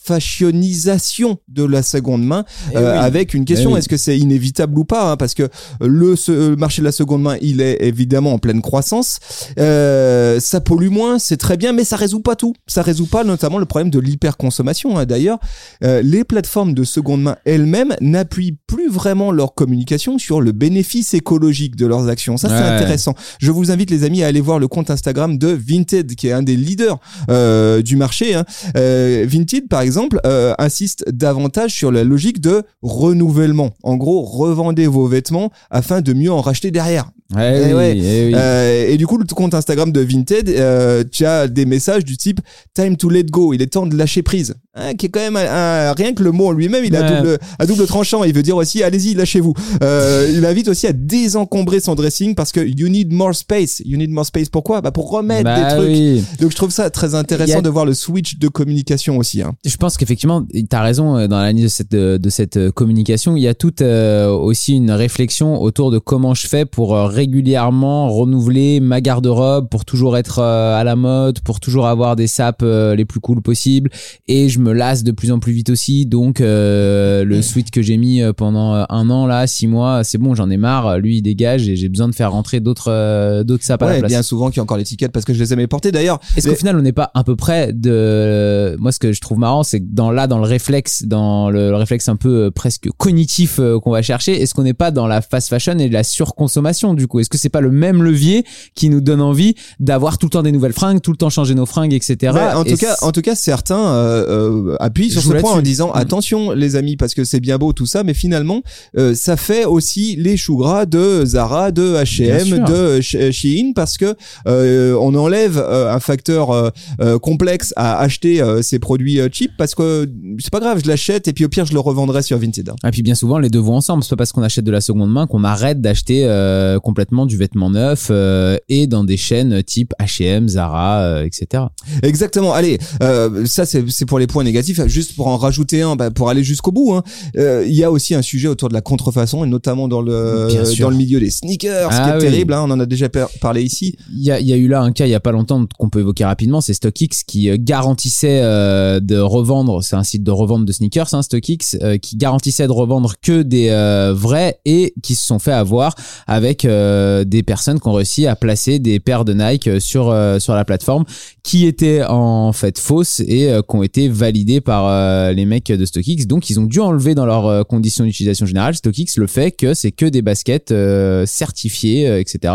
fashionisation 0.51 1.37
de 1.47 1.63
la 1.63 1.83
seconde 1.83 2.23
main, 2.25 2.45
Eh 2.73 2.77
euh, 2.77 2.93
oui. 2.93 2.97
avec 2.97 3.33
une 3.33 3.45
question 3.45 3.71
Eh 3.71 3.73
oui. 3.73 3.79
est-ce 3.79 3.89
que 3.89 3.97
c'est 3.97 4.17
inévitable 4.17 4.77
ou 4.79 4.85
pas 4.85 5.11
hein, 5.11 5.17
Parce 5.17 5.33
que 5.33 5.49
le, 5.81 6.15
ce- 6.15 6.49
le 6.49 6.55
marché 6.55 6.81
de 6.81 6.85
la 6.85 6.91
seconde 6.91 7.21
main, 7.21 7.37
il 7.41 7.61
est 7.61 7.77
évidemment 7.81 8.33
en 8.33 8.39
pleine 8.39 8.61
croissance. 8.61 9.19
Euh, 9.59 10.39
ça 10.39 10.61
pollue 10.61 10.89
moins, 10.89 11.19
c'est 11.19 11.37
très 11.37 11.57
bien, 11.57 11.73
mais 11.73 11.83
ça 11.83 11.95
résout 11.95 12.21
pas 12.21 12.35
tout. 12.35 12.53
Ça 12.65 12.81
résout 12.81 13.05
pas 13.07 13.23
notamment 13.23 13.57
le 13.57 13.65
problème 13.65 13.89
de 13.91 13.99
l'hyperconsommation. 13.99 14.97
hein. 14.97 15.05
D'ailleurs, 15.05 15.39
euh, 15.83 16.01
les 16.01 16.23
plateformes 16.23 16.73
de 16.73 16.83
seconde 16.83 17.21
main 17.23 17.37
elles-mêmes 17.45 17.95
n'appuient 18.01 18.57
plus 18.67 18.89
vraiment 18.89 19.31
leur 19.31 19.53
communication 19.77 20.17
sur 20.17 20.41
le 20.41 20.53
bénéfice 20.53 21.13
écologique 21.13 21.75
de 21.75 21.85
leurs 21.85 22.09
actions. 22.09 22.35
Ça, 22.37 22.49
c'est 22.49 22.55
Ouais. 22.55 22.61
intéressant. 22.61 23.13
Je 23.39 23.51
vous 23.51 23.69
invite 23.69 23.91
les 23.91 24.03
amis 24.03 24.23
à 24.23 24.27
aller 24.27 24.41
voir 24.41 24.57
le 24.57 24.67
compte 24.67 24.89
Instagram 24.89 25.37
de 25.37 25.49
Vinted, 25.49 26.15
qui 26.15 26.27
est 26.27 26.31
un 26.31 26.41
des 26.41 26.55
leaders 26.55 26.97
euh, 27.29 27.83
du 27.83 27.95
marché. 27.95 28.33
Hein. 28.33 28.43
Euh, 28.75 29.25
Vinted, 29.29 29.67
par 29.67 29.81
exemple, 29.81 30.19
euh, 30.25 30.55
insiste 30.57 31.05
davantage 31.11 31.73
sur 31.73 31.91
la 31.91 32.03
logique 32.03 32.41
de 32.41 32.63
renouvellement. 32.81 33.69
En 33.83 33.97
gros, 33.97 34.23
revendez 34.23 34.87
vos 34.87 35.05
vêtements 35.07 35.51
afin 35.69 36.01
de 36.01 36.13
mieux 36.13 36.31
en 36.31 36.41
racheter 36.41 36.71
derrière. 36.71 37.11
Eh 37.35 37.39
Eh 37.69 37.73
oui, 37.73 37.83
eh 38.03 38.25
oui. 38.27 38.33
Euh, 38.35 38.87
et 38.89 38.97
du 38.97 39.05
coup, 39.05 39.17
le 39.17 39.25
compte 39.25 39.53
Instagram 39.53 39.91
de 39.91 39.99
Vinted, 40.01 40.47
euh, 40.49 41.03
tu 41.11 41.25
as 41.25 41.47
des 41.47 41.65
messages 41.65 42.05
du 42.05 42.15
type 42.15 42.39
Time 42.73 42.95
to 42.95 43.09
let 43.09 43.23
go, 43.25 43.53
il 43.53 43.61
est 43.61 43.67
temps 43.67 43.85
de 43.85 43.95
lâcher 43.97 44.21
prise. 44.23 44.55
Hein, 44.79 44.93
qui 44.93 45.07
est 45.07 45.09
quand 45.09 45.19
même 45.19 45.35
un- 45.35 45.89
un- 45.89 45.93
rien 45.93 46.13
que 46.13 46.21
le 46.23 46.31
mot 46.31 46.47
en 46.47 46.51
lui-même, 46.51 46.85
il 46.85 46.95
a 46.95 47.01
Ouais. 47.01 47.17
double, 47.17 47.37
à 47.57 47.65
double 47.65 47.85
tranchant. 47.87 48.23
Il 48.23 48.33
veut 48.33 48.43
dire 48.43 48.55
aussi, 48.55 48.83
allez-y, 48.83 49.15
lâchez-vous. 49.15 49.53
Euh, 49.83 50.31
il 50.31 50.45
invite 50.45 50.67
aussi 50.67 50.85
à 50.85 50.93
désencombrer 50.93 51.79
son 51.79 51.95
dressing 51.95 52.35
parce 52.35 52.51
que 52.51 52.59
you 52.59 52.87
need 52.87 53.11
more 53.11 53.33
space. 53.33 53.81
You 53.83 53.97
need 53.97 54.11
more 54.11 54.25
space. 54.25 54.49
Pourquoi? 54.49 54.81
Bah 54.81 54.91
pour 54.91 55.09
remettre 55.09 55.45
Bah 55.45 55.71
des 55.71 55.75
trucs. 55.77 55.89
oui. 55.89 56.23
Donc 56.39 56.51
je 56.51 56.55
trouve 56.55 56.69
ça 56.69 56.89
très 56.91 57.15
intéressant 57.15 57.57
a- 57.59 57.61
de 57.63 57.69
voir 57.69 57.85
le 57.85 57.95
switch 57.95 58.37
de 58.37 58.47
communication 58.49 59.17
aussi. 59.17 59.41
Hein. 59.41 59.53
Je 59.65 59.75
pense 59.77 59.97
qu'effectivement, 59.97 60.43
tu 60.53 60.63
as 60.71 60.81
raison 60.83 61.27
dans 61.27 61.37
l'analyse 61.37 61.63
de 61.63 61.69
cette, 61.69 61.91
de, 61.91 62.17
de 62.17 62.29
cette 62.29 62.69
communication. 62.71 63.35
Il 63.35 63.41
y 63.41 63.47
a 63.47 63.55
toute 63.55 63.81
aussi 63.81 64.75
une 64.75 64.91
réflexion 64.91 65.59
autour 65.59 65.89
de 65.91 65.97
comment 65.97 66.35
je 66.35 66.47
fais 66.47 66.65
pour 66.65 66.95
régulièrement 67.17 68.09
renouveler 68.09 68.79
ma 68.79 69.01
garde-robe, 69.01 69.69
pour 69.69 69.85
toujours 69.85 70.17
être 70.17 70.39
euh, 70.39 70.79
à 70.79 70.83
la 70.83 70.95
mode, 70.95 71.39
pour 71.41 71.59
toujours 71.59 71.87
avoir 71.87 72.15
des 72.15 72.27
sapes 72.27 72.61
euh, 72.63 72.95
les 72.95 73.05
plus 73.05 73.19
cool 73.19 73.41
possibles. 73.41 73.89
Et 74.27 74.49
je 74.49 74.59
me 74.59 74.71
lasse 74.73 75.03
de 75.03 75.11
plus 75.11 75.31
en 75.31 75.39
plus 75.39 75.51
vite 75.53 75.69
aussi. 75.69 76.05
Donc 76.05 76.41
euh, 76.41 77.23
le 77.23 77.41
sweat 77.41 77.71
que 77.71 77.81
j'ai 77.81 77.97
mis 77.97 78.21
euh, 78.21 78.33
pendant 78.33 78.85
un 78.89 79.09
an, 79.09 79.25
là, 79.25 79.47
six 79.47 79.67
mois, 79.67 80.03
c'est 80.03 80.17
bon, 80.17 80.35
j'en 80.35 80.49
ai 80.49 80.57
marre. 80.57 80.97
Lui, 80.99 81.17
il 81.17 81.21
dégage 81.21 81.67
et 81.69 81.75
j'ai 81.75 81.89
besoin 81.89 82.07
de 82.07 82.15
faire 82.15 82.31
rentrer 82.31 82.59
d'autres 82.59 82.91
euh, 82.91 83.43
d'autres 83.43 83.63
sapes 83.63 83.81
à 83.83 83.85
la 83.87 83.91
Ouais, 83.93 83.99
place. 83.99 84.11
bien 84.11 84.21
souvent 84.23 84.47
qu'il 84.49 84.57
y 84.57 84.59
a 84.59 84.63
encore 84.63 84.77
l'étiquette 84.77 85.11
parce 85.11 85.25
que 85.25 85.33
je 85.33 85.39
les 85.39 85.53
aimais 85.53 85.67
porter. 85.67 85.91
D'ailleurs, 85.91 86.19
Est-ce 86.35 86.47
les- 86.47 86.53
qu'au 86.53 86.59
final, 86.59 86.77
on 86.77 86.81
n'est 86.81 86.91
pas 86.93 87.11
à 87.13 87.23
peu 87.23 87.35
près 87.35 87.73
de. 87.73 88.75
Moi, 88.79 88.91
ce 88.91 88.99
que 88.99 89.11
je 89.13 89.21
trouve 89.21 89.39
marrant, 89.39 89.63
c'est 89.63 89.79
que 89.79 89.85
dans 89.89 90.11
là, 90.11 90.27
dans 90.27 90.37
le 90.39 90.45
réflexe, 90.45 91.03
dans 91.05 91.49
le, 91.49 91.69
le 91.69 91.75
réflexe 91.75 92.07
un 92.09 92.15
peu 92.15 92.45
euh, 92.45 92.51
presque 92.51 92.89
cognitif 92.97 93.59
qu'on 93.83 93.91
va 93.91 94.01
chercher, 94.01 94.41
est-ce 94.41 94.53
qu'on 94.53 94.63
n'est 94.63 94.73
pas 94.73 94.91
dans 94.91 95.07
la 95.07 95.21
fast 95.21 95.49
fashion 95.49 95.77
et 95.79 95.87
de 95.89 95.93
la 95.93 96.03
surconsommation 96.03 96.93
du 96.93 97.06
coup 97.07 97.19
Est-ce 97.19 97.29
que 97.29 97.37
c'est 97.37 97.49
pas 97.49 97.61
le 97.61 97.71
même 97.71 98.03
levier 98.03 98.43
qui 98.75 98.89
nous 98.89 99.01
donne 99.01 99.21
envie 99.21 99.55
d'avoir 99.79 100.17
tout 100.17 100.25
le 100.27 100.31
temps 100.31 100.43
des 100.43 100.51
nouvelles 100.51 100.73
fringues, 100.73 101.01
tout 101.01 101.11
le 101.11 101.17
temps 101.17 101.29
changer 101.29 101.55
nos 101.55 101.65
fringues, 101.65 101.93
etc. 101.93 102.33
Ouais, 102.33 102.53
en 102.53 102.63
Et 102.63 102.71
tout 102.71 102.77
cas, 102.77 102.95
en 103.01 103.11
tout 103.11 103.21
cas, 103.21 103.35
certains 103.35 103.79
euh, 103.87 104.71
euh, 104.71 104.75
appuient 104.79 105.09
sur 105.11 105.21
ce 105.21 105.29
point 105.33 105.51
en 105.53 105.61
disant 105.61 105.87
Mm. 105.89 105.97
attention 105.97 106.51
les 106.51 106.75
amis 106.75 106.97
parce 106.97 107.13
que 107.13 107.23
c'est 107.23 107.39
bien 107.39 107.57
beau 107.57 107.71
tout 107.73 107.85
ça, 107.85 108.03
mais 108.03 108.13
finalement 108.13 108.61
euh, 108.97 109.13
ça 109.15 109.37
fait 109.37 109.65
aussi 109.65 110.15
les 110.17 110.37
choux 110.37 110.57
gras 110.57 110.85
de 110.85 111.23
Zara, 111.25 111.71
de 111.71 111.95
H&M, 111.95 112.65
de 112.65 112.99
Sh- 113.01 113.31
Shein 113.31 113.71
parce 113.75 113.97
que 113.97 114.15
euh, 114.47 114.95
on 114.99 115.15
enlève 115.15 115.57
euh, 115.57 115.93
un 115.93 115.99
facteur 115.99 116.51
euh, 116.51 116.69
euh, 117.01 117.19
complexe 117.19 117.73
à 117.75 117.99
acheter 117.99 118.41
euh, 118.41 118.61
ces 118.61 118.79
produits 118.79 119.19
euh, 119.19 119.29
cheap 119.31 119.51
parce 119.57 119.75
que 119.75 120.09
c'est 120.39 120.51
pas 120.51 120.59
grave, 120.59 120.81
je 120.83 120.87
l'achète 120.89 121.27
et 121.27 121.33
puis 121.33 121.45
au 121.45 121.49
pire 121.49 121.65
je 121.65 121.73
le 121.73 121.79
revendrai 121.79 122.21
sur 122.21 122.37
Vinted. 122.37 122.71
Et 122.85 122.91
puis 122.91 123.01
bien 123.01 123.15
souvent, 123.15 123.37
les 123.39 123.49
deux 123.49 123.59
vont 123.59 123.75
ensemble. 123.75 124.03
C'est 124.03 124.09
pas 124.11 124.15
parce 124.17 124.31
qu'on 124.31 124.43
achète 124.43 124.65
de 124.65 124.71
la 124.71 124.81
seconde 124.81 125.11
main 125.11 125.27
qu'on 125.27 125.43
arrête 125.43 125.81
d'acheter 125.81 126.21
euh, 126.25 126.79
complètement 126.97 127.27
du 127.27 127.37
vêtement 127.37 127.69
neuf 127.69 128.07
euh, 128.09 128.57
et 128.69 128.87
dans 128.87 129.03
des 129.03 129.17
chaînes 129.17 129.61
type 129.61 129.93
H&M, 130.01 130.49
Zara, 130.49 131.01
euh, 131.01 131.25
etc. 131.25 131.65
Exactement. 132.01 132.53
Allez, 132.53 132.79
euh, 133.03 133.45
ça 133.45 133.67
c'est 133.67 134.05
pour 134.07 134.17
les 134.17 134.25
points 134.25 134.43
négatifs. 134.43 134.81
Juste 134.87 135.15
pour 135.15 135.27
en 135.27 135.37
rajouter 135.37 135.83
un, 135.83 135.95
bah, 135.95 136.09
pour 136.09 136.29
aller 136.31 136.43
jusqu'au 136.43 136.71
bout. 136.71 136.95
hein. 136.95 137.03
Il 137.35 137.73
y 137.75 137.83
a 137.83 137.91
aussi 137.91 138.15
un 138.15 138.23
sujet 138.23 138.47
autour 138.47 138.69
de 138.69 138.73
la 138.73 138.81
contrefaçon 138.81 139.43
et 139.45 139.47
notamment 139.47 139.87
dans 139.87 140.01
le 140.01 140.47
dans 140.81 140.89
le 140.89 140.95
milieu 140.95 141.19
des 141.19 141.29
sneakers, 141.29 141.91
ce 141.93 141.97
qui 141.97 142.01
Ah 142.03 142.09
est 142.13 142.15
oui. 142.15 142.19
terrible. 142.31 142.53
hein. 142.53 142.63
On 142.67 142.71
en 142.71 142.79
a 142.79 142.87
déjà 142.87 143.09
par- 143.09 143.29
parlé 143.41 143.61
ici. 143.61 143.95
Il 144.11 144.23
y 144.23 144.31
a, 144.31 144.39
il 144.39 144.47
y 144.47 144.53
a 144.53 144.57
eu 144.57 144.67
là 144.67 144.81
un 144.81 144.91
cas 144.91 145.05
il 145.05 145.11
y 145.11 145.15
a 145.15 145.19
pas 145.19 145.31
longtemps 145.31 145.63
qu'on 145.77 145.89
peut 145.89 145.99
évoquer 145.99 146.25
rapidement, 146.25 146.61
c'est 146.61 146.73
StockX 146.73 147.25
qui 147.27 147.51
garantissait 147.59 148.41
de 148.41 149.19
revendre, 149.19 149.83
c'est 149.83 149.95
un 149.95 150.03
site 150.03 150.23
de 150.23 150.31
revente 150.31 150.65
de 150.65 150.71
sneakers, 150.71 151.13
hein, 151.13 151.21
StockX, 151.21 151.77
qui 152.01 152.17
garantissait 152.17 152.65
de 152.65 152.71
revendre 152.71 153.13
que 153.21 153.43
des 153.43 153.69
vrais 154.15 154.59
et 154.65 154.95
qui 155.03 155.13
se 155.13 155.27
sont 155.27 155.37
fait 155.37 155.51
avoir 155.51 155.93
avec 156.25 156.65
euh, 156.65 156.86
des 157.25 157.43
personnes 157.43 157.79
qui 157.79 157.87
ont 157.87 157.93
réussi 157.93 158.27
à 158.27 158.35
placer 158.35 158.79
des 158.79 158.99
paires 158.99 159.25
de 159.25 159.33
Nike 159.33 159.67
euh, 159.67 159.79
sur 159.79 160.09
euh, 160.09 160.39
sur 160.39 160.53
la 160.53 160.65
plateforme 160.65 161.05
qui 161.43 161.65
étaient 161.65 162.03
en 162.03 162.51
fait 162.51 162.77
fausses 162.77 163.21
et 163.21 163.49
euh, 163.49 163.61
qui 163.61 163.75
ont 163.75 163.83
été 163.83 164.09
validées 164.09 164.59
par 164.59 164.85
euh, 164.87 165.31
les 165.31 165.45
mecs 165.45 165.71
de 165.71 165.85
StockX. 165.85 166.25
Donc 166.27 166.49
ils 166.49 166.59
ont 166.59 166.65
dû 166.65 166.79
enlever 166.79 167.15
dans 167.15 167.25
leurs 167.25 167.47
euh, 167.47 167.63
conditions 167.63 168.03
d'utilisation 168.03 168.45
générale 168.45 168.75
StockX 168.75 169.17
le 169.17 169.27
fait 169.27 169.51
que 169.51 169.73
c'est 169.73 169.91
que 169.91 170.05
des 170.05 170.21
baskets 170.21 170.71
euh, 170.71 171.25
certifiées, 171.25 172.07
euh, 172.07 172.19
etc. 172.19 172.53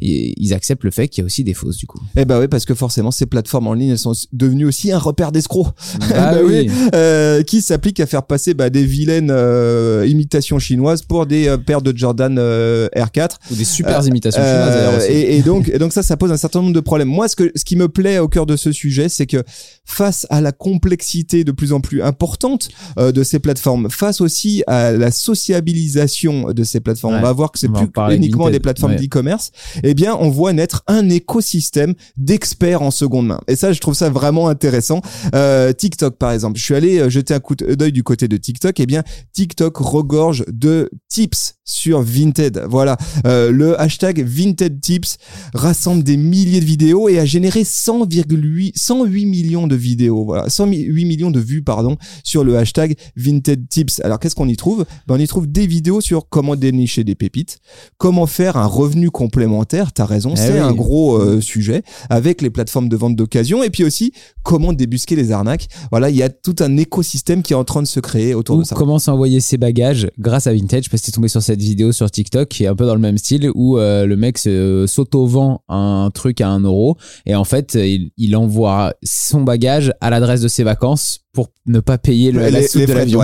Et 0.00 0.34
ils 0.36 0.52
acceptent 0.52 0.84
le 0.84 0.90
fait 0.90 1.08
qu'il 1.08 1.22
y 1.22 1.24
a 1.24 1.26
aussi 1.26 1.42
des 1.44 1.54
fausses 1.54 1.78
du 1.78 1.86
coup. 1.86 2.00
Eh 2.16 2.24
ben 2.24 2.38
oui, 2.38 2.48
parce 2.48 2.64
que 2.64 2.74
forcément, 2.74 3.10
ces 3.10 3.26
plateformes 3.26 3.66
en 3.66 3.74
ligne, 3.74 3.90
elles 3.90 3.98
sont 3.98 4.12
devenues 4.32 4.66
aussi 4.66 4.92
un 4.92 4.98
repère 4.98 5.32
d'escrocs. 5.32 5.74
Bah 6.00 6.06
Bah 6.34 6.38
oui. 6.44 6.70
Euh, 6.94 7.42
qui 7.42 7.60
s'appliquent 7.60 8.00
à 8.00 8.06
faire 8.06 8.24
passer 8.24 8.54
bah, 8.54 8.70
des 8.70 8.84
vilaines 8.84 9.30
euh, 9.30 10.06
imitations 10.06 10.58
chinoises 10.58 11.02
pour 11.02 11.26
des 11.26 11.48
euh, 11.48 11.56
paires 11.56 11.82
de 11.82 11.96
Jordan 11.96 12.36
euh, 12.38 12.88
R4. 12.96 13.36
Ou 13.50 13.54
des 13.54 13.64
super 13.74 14.00
Euh, 14.00 14.06
imitations 14.06 14.42
chinoises 14.42 14.74
d'ailleurs 14.74 14.92
Euh, 14.94 14.98
aussi. 14.98 15.06
et, 15.12 15.36
et 15.36 15.42
donc, 15.42 15.68
et 15.68 15.78
donc 15.78 15.92
ça, 15.92 16.02
ça 16.02 16.16
pose 16.16 16.30
un 16.32 16.36
certain 16.36 16.60
nombre 16.62 16.72
de 16.74 16.80
problèmes. 16.80 17.08
Moi, 17.08 17.28
ce 17.28 17.36
que, 17.36 17.50
ce 17.54 17.64
qui 17.64 17.76
me 17.76 17.88
plaît 17.88 18.18
au 18.18 18.28
cœur 18.28 18.46
de 18.46 18.56
ce 18.56 18.72
sujet, 18.72 19.08
c'est 19.08 19.26
que 19.26 19.42
face 19.84 20.26
à 20.30 20.40
la 20.40 20.52
complexité 20.52 21.44
de 21.44 21.52
plus 21.52 21.72
en 21.72 21.80
plus 21.80 22.02
importante 22.02 22.68
euh, 22.98 23.12
de 23.12 23.22
ces 23.22 23.38
plateformes, 23.38 23.90
face 23.90 24.20
aussi 24.20 24.62
à 24.66 24.92
la 24.92 25.10
sociabilisation 25.10 26.52
de 26.52 26.64
ces 26.64 26.80
plateformes, 26.80 27.14
Ouais. 27.14 27.20
on 27.20 27.22
va 27.22 27.32
voir 27.32 27.52
que 27.52 27.58
c'est 27.58 27.68
plus 27.68 27.88
uniquement 28.14 28.50
des 28.50 28.60
plateformes 28.60 28.92
ouais. 28.92 28.98
d'e-commerce. 29.00 29.50
Eh 29.82 29.94
bien, 29.94 30.16
on 30.18 30.30
voit 30.30 30.52
naître 30.52 30.82
un 30.86 31.08
écosystème 31.10 31.94
d'experts 32.16 32.82
en 32.82 32.90
seconde 32.90 33.26
main. 33.26 33.40
Et 33.48 33.56
ça, 33.56 33.72
je 33.72 33.80
trouve 33.80 33.94
ça 33.94 34.10
vraiment 34.10 34.48
intéressant. 34.48 35.00
Euh, 35.34 35.72
TikTok, 35.72 36.16
par 36.16 36.32
exemple. 36.32 36.58
Je 36.58 36.64
suis 36.64 36.74
allé 36.74 37.08
jeter 37.10 37.34
un 37.34 37.40
coup 37.40 37.54
d'œil 37.54 37.92
du 37.92 38.02
côté 38.02 38.28
de 38.28 38.36
TikTok. 38.36 38.78
Eh 38.80 38.86
bien, 38.86 39.02
TikTok 39.32 39.76
regorge 39.78 40.44
de 40.48 40.90
tips 41.08 41.54
sur 41.64 42.02
Vinted. 42.02 42.62
Voilà. 42.68 42.96
Euh, 43.26 43.50
le 43.54 43.80
hashtag 43.80 44.22
Vinted 44.24 44.80
Tips 44.80 45.16
rassemble 45.54 46.02
des 46.02 46.16
milliers 46.16 46.60
de 46.60 46.64
vidéos 46.64 47.08
et 47.08 47.18
a 47.18 47.24
généré 47.24 47.62
100,8 47.62 48.72
108 48.74 49.26
millions 49.26 49.66
de 49.66 49.76
vidéos. 49.76 50.24
Voilà. 50.24 50.48
108 50.48 51.04
millions 51.04 51.30
de 51.30 51.40
vues, 51.40 51.62
pardon, 51.62 51.96
sur 52.22 52.44
le 52.44 52.56
hashtag 52.56 52.96
Vinted 53.16 53.68
Tips. 53.68 54.00
Alors, 54.00 54.18
qu'est-ce 54.18 54.34
qu'on 54.34 54.48
y 54.48 54.56
trouve? 54.56 54.84
Ben, 55.06 55.14
on 55.14 55.18
y 55.18 55.26
trouve 55.26 55.46
des 55.46 55.66
vidéos 55.66 56.00
sur 56.00 56.28
comment 56.28 56.56
dénicher 56.56 57.04
des 57.04 57.14
pépites, 57.14 57.58
comment 57.98 58.26
faire 58.26 58.56
un 58.56 58.66
revenu 58.66 59.10
complémentaire. 59.10 59.92
T'as 59.92 60.06
raison. 60.06 60.34
Eh 60.34 60.38
c'est 60.38 60.52
oui. 60.54 60.58
un 60.58 60.72
gros 60.72 61.16
euh, 61.16 61.40
sujet 61.40 61.82
avec 62.10 62.42
les 62.42 62.50
plateformes 62.50 62.88
de 62.88 62.96
vente 62.96 63.16
d'occasion 63.16 63.62
et 63.62 63.70
puis 63.70 63.84
aussi 63.84 64.12
comment 64.42 64.72
débusquer 64.72 65.16
les 65.16 65.30
arnaques. 65.32 65.68
Voilà. 65.90 66.10
Il 66.10 66.16
y 66.16 66.22
a 66.22 66.28
tout 66.28 66.56
un 66.60 66.76
écosystème 66.76 67.42
qui 67.42 67.52
est 67.52 67.56
en 67.56 67.64
train 67.64 67.82
de 67.82 67.86
se 67.86 68.00
créer 68.00 68.34
autour 68.34 68.56
Ou 68.56 68.62
de 68.62 68.66
ça. 68.66 68.74
comment 68.74 68.98
s'envoyer 68.98 69.40
ses 69.40 69.56
bagages 69.56 70.08
grâce 70.18 70.46
à 70.46 70.52
Vintage 70.52 70.90
parce 70.90 71.02
que 71.02 71.06
t'es 71.06 71.12
tombé 71.12 71.28
sur 71.28 71.42
cette 71.42 71.60
vidéo 71.60 71.92
sur 71.92 72.10
TikTok 72.10 72.48
qui 72.48 72.64
est 72.64 72.66
un 72.66 72.74
peu 72.76 72.86
dans 72.86 72.94
le 72.94 73.00
même 73.00 73.18
style 73.18 73.43
où 73.54 73.78
euh, 73.78 74.06
le 74.06 74.16
mec 74.16 74.38
se- 74.38 74.86
s'auto-vend 74.86 75.62
un 75.68 76.10
truc 76.12 76.40
à 76.40 76.48
un 76.48 76.60
euro. 76.60 76.96
Et 77.26 77.34
en 77.34 77.44
fait 77.44 77.76
il 78.16 78.36
envoie 78.36 78.94
son 79.02 79.42
bagage 79.42 79.92
à 80.00 80.10
l'adresse 80.10 80.40
de 80.40 80.48
ses 80.48 80.64
vacances 80.64 81.20
pour 81.34 81.50
ne 81.66 81.80
pas 81.80 81.98
payer 81.98 82.30
le, 82.30 82.40
la 82.40 82.50
les 82.50 82.86
de 82.86 82.92
l'avion. 82.92 83.20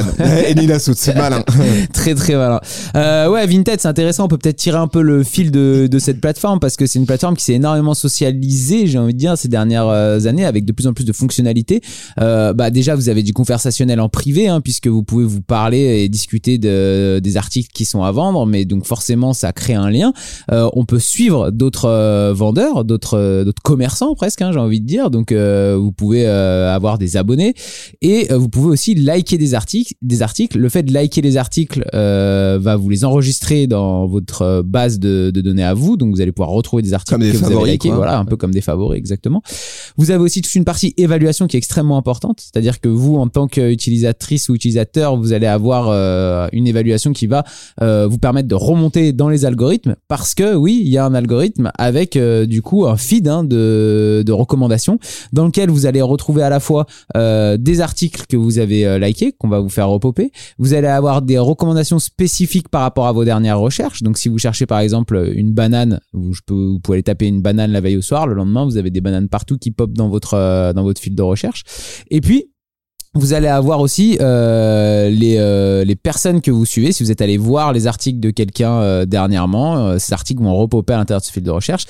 et 0.46 0.54
ni 0.54 0.66
la 0.66 0.78
soude, 0.78 0.96
c'est 0.96 1.14
malin. 1.14 1.42
très 1.92 2.14
très 2.14 2.34
malin. 2.34 2.60
Euh, 2.96 3.28
ouais, 3.30 3.46
Vinted, 3.46 3.80
c'est 3.80 3.88
intéressant. 3.88 4.24
On 4.24 4.28
peut 4.28 4.36
peut-être 4.36 4.56
tirer 4.56 4.78
un 4.78 4.88
peu 4.88 5.00
le 5.00 5.22
fil 5.22 5.50
de, 5.50 5.86
de 5.90 5.98
cette 5.98 6.20
plateforme 6.20 6.58
parce 6.60 6.76
que 6.76 6.86
c'est 6.86 6.98
une 6.98 7.06
plateforme 7.06 7.36
qui 7.36 7.44
s'est 7.44 7.54
énormément 7.54 7.94
socialisée, 7.94 8.86
j'ai 8.86 8.98
envie 8.98 9.14
de 9.14 9.18
dire, 9.18 9.38
ces 9.38 9.48
dernières 9.48 9.86
euh, 9.86 10.26
années 10.26 10.44
avec 10.44 10.64
de 10.64 10.72
plus 10.72 10.86
en 10.86 10.92
plus 10.92 11.04
de 11.04 11.12
fonctionnalités. 11.12 11.80
Euh, 12.20 12.52
bah 12.52 12.70
déjà, 12.70 12.94
vous 12.94 13.08
avez 13.08 13.22
du 13.22 13.32
conversationnel 13.32 14.00
en 14.00 14.08
privé 14.08 14.48
hein, 14.48 14.60
puisque 14.60 14.88
vous 14.88 15.02
pouvez 15.02 15.24
vous 15.24 15.42
parler 15.42 16.02
et 16.02 16.08
discuter 16.08 16.58
de, 16.58 17.20
des 17.22 17.36
articles 17.36 17.70
qui 17.72 17.84
sont 17.84 18.02
à 18.02 18.10
vendre, 18.10 18.44
mais 18.44 18.64
donc 18.64 18.84
forcément, 18.86 19.32
ça 19.32 19.52
crée 19.52 19.74
un 19.74 19.90
lien. 19.90 20.12
Euh, 20.50 20.68
on 20.74 20.84
peut 20.84 20.98
suivre 20.98 21.50
d'autres 21.50 21.86
euh, 21.86 22.32
vendeurs, 22.34 22.84
d'autres 22.84 23.18
euh, 23.18 23.44
d'autres 23.44 23.62
commerçants 23.62 24.14
presque, 24.14 24.42
hein, 24.42 24.50
j'ai 24.52 24.58
envie 24.58 24.80
de 24.80 24.86
dire. 24.86 25.10
Donc, 25.10 25.32
vous 25.32 25.92
pouvez 25.92 26.26
avoir 26.26 26.98
des 26.98 27.16
abonnés 27.16 27.54
et 28.02 28.32
euh, 28.32 28.38
vous 28.38 28.48
pouvez 28.48 28.68
aussi 28.70 28.94
liker 28.94 29.36
des 29.36 29.54
articles. 29.54 29.94
Des 30.00 30.22
articles. 30.22 30.58
Le 30.58 30.68
fait 30.68 30.82
de 30.82 30.92
liker 30.92 31.20
les 31.20 31.36
articles 31.36 31.84
euh, 31.94 32.58
va 32.60 32.76
vous 32.76 32.88
les 32.88 33.04
enregistrer 33.04 33.66
dans 33.66 34.06
votre 34.06 34.42
euh, 34.42 34.62
base 34.64 34.98
de, 34.98 35.30
de 35.32 35.40
données 35.42 35.64
à 35.64 35.74
vous. 35.74 35.96
Donc 35.96 36.14
vous 36.14 36.20
allez 36.20 36.32
pouvoir 36.32 36.50
retrouver 36.50 36.82
des 36.82 36.94
articles 36.94 37.14
Comme 37.14 37.22
des 37.22 37.32
que 37.32 37.36
vous 37.44 37.52
avez 37.52 37.72
likés. 37.72 37.88
quoi. 37.88 37.96
Voilà, 37.98 38.18
un 38.18 38.24
peu 38.24 38.36
comme 38.36 38.52
des 38.52 38.62
favoris, 38.62 38.98
exactement. 38.98 39.42
Vous 39.98 40.10
avez 40.10 40.22
aussi 40.22 40.40
toute 40.40 40.54
une 40.54 40.64
partie 40.64 40.94
évaluation 40.96 41.46
qui 41.46 41.56
est 41.56 41.58
extrêmement 41.58 41.98
importante. 41.98 42.40
C'est-à-dire 42.40 42.80
que 42.80 42.88
vous, 42.88 43.16
en 43.16 43.28
tant 43.28 43.48
qu'utilisatrice 43.48 44.48
ou 44.48 44.54
utilisateur, 44.54 45.16
vous 45.16 45.32
allez 45.34 45.46
avoir 45.46 45.88
euh, 45.88 46.48
une 46.52 46.66
évaluation 46.66 47.12
qui 47.12 47.26
va 47.26 47.44
euh, 47.82 48.06
vous 48.06 48.18
permettre 48.18 48.48
de 48.48 48.54
remonter 48.54 49.12
dans 49.12 49.28
les 49.28 49.44
algorithmes 49.44 49.96
parce 50.08 50.34
que 50.34 50.54
oui, 50.54 50.80
il 50.82 50.88
y 50.88 50.96
a 50.96 51.04
un 51.04 51.14
algorithme 51.14 51.70
avec 51.76 52.16
euh, 52.16 52.46
du 52.46 52.62
coup 52.62 52.86
un 52.86 52.96
feed 52.96 53.28
hein, 53.28 53.44
de, 53.44 54.22
de 54.24 54.32
recommandations 54.32 54.98
dans 55.34 55.44
lequel 55.44 55.68
vous 55.68 55.84
allez 55.84 56.00
retrouver 56.00 56.42
à 56.42 56.48
la 56.48 56.60
fois 56.60 56.86
euh, 57.16 57.58
des 57.58 57.80
articles 57.80 57.89
que 57.94 58.36
vous 58.36 58.58
avez 58.58 58.86
euh, 58.86 58.98
likés, 58.98 59.32
qu'on 59.32 59.48
va 59.48 59.60
vous 59.60 59.68
faire 59.68 59.88
repoper. 59.88 60.32
Vous 60.58 60.74
allez 60.74 60.86
avoir 60.86 61.22
des 61.22 61.38
recommandations 61.38 61.98
spécifiques 61.98 62.68
par 62.68 62.82
rapport 62.82 63.06
à 63.06 63.12
vos 63.12 63.24
dernières 63.24 63.58
recherches. 63.58 64.02
Donc 64.02 64.18
si 64.18 64.28
vous 64.28 64.38
cherchez 64.38 64.66
par 64.66 64.80
exemple 64.80 65.32
une 65.34 65.52
banane, 65.52 66.00
vous 66.12 66.34
pouvez 66.82 66.96
aller 66.96 67.02
taper 67.02 67.26
une 67.26 67.42
banane 67.42 67.72
la 67.72 67.80
veille 67.80 67.96
au 67.96 68.02
soir. 68.02 68.26
Le 68.26 68.34
lendemain, 68.34 68.64
vous 68.64 68.76
avez 68.76 68.90
des 68.90 69.00
bananes 69.00 69.28
partout 69.28 69.58
qui 69.58 69.70
pop 69.70 69.92
dans 69.92 70.08
votre 70.08 70.34
euh, 70.34 70.72
dans 70.72 70.82
votre 70.82 71.00
fil 71.00 71.14
de 71.14 71.22
recherche. 71.22 71.64
Et 72.10 72.20
puis 72.20 72.50
vous 73.14 73.32
allez 73.32 73.48
avoir 73.48 73.80
aussi 73.80 74.16
euh, 74.20 75.10
les, 75.10 75.36
euh, 75.38 75.84
les 75.84 75.96
personnes 75.96 76.40
que 76.40 76.52
vous 76.52 76.64
suivez. 76.64 76.92
Si 76.92 77.02
vous 77.02 77.10
êtes 77.10 77.20
allé 77.20 77.38
voir 77.38 77.72
les 77.72 77.88
articles 77.88 78.20
de 78.20 78.30
quelqu'un 78.30 78.72
euh, 78.74 79.04
dernièrement, 79.04 79.78
euh, 79.78 79.98
ces 79.98 80.12
articles 80.12 80.40
vont 80.40 80.54
repopper 80.54 80.92
à 80.92 80.98
l'intérieur 80.98 81.20
de 81.20 81.26
ce 81.26 81.32
fil 81.32 81.42
de 81.42 81.50
recherche. 81.50 81.86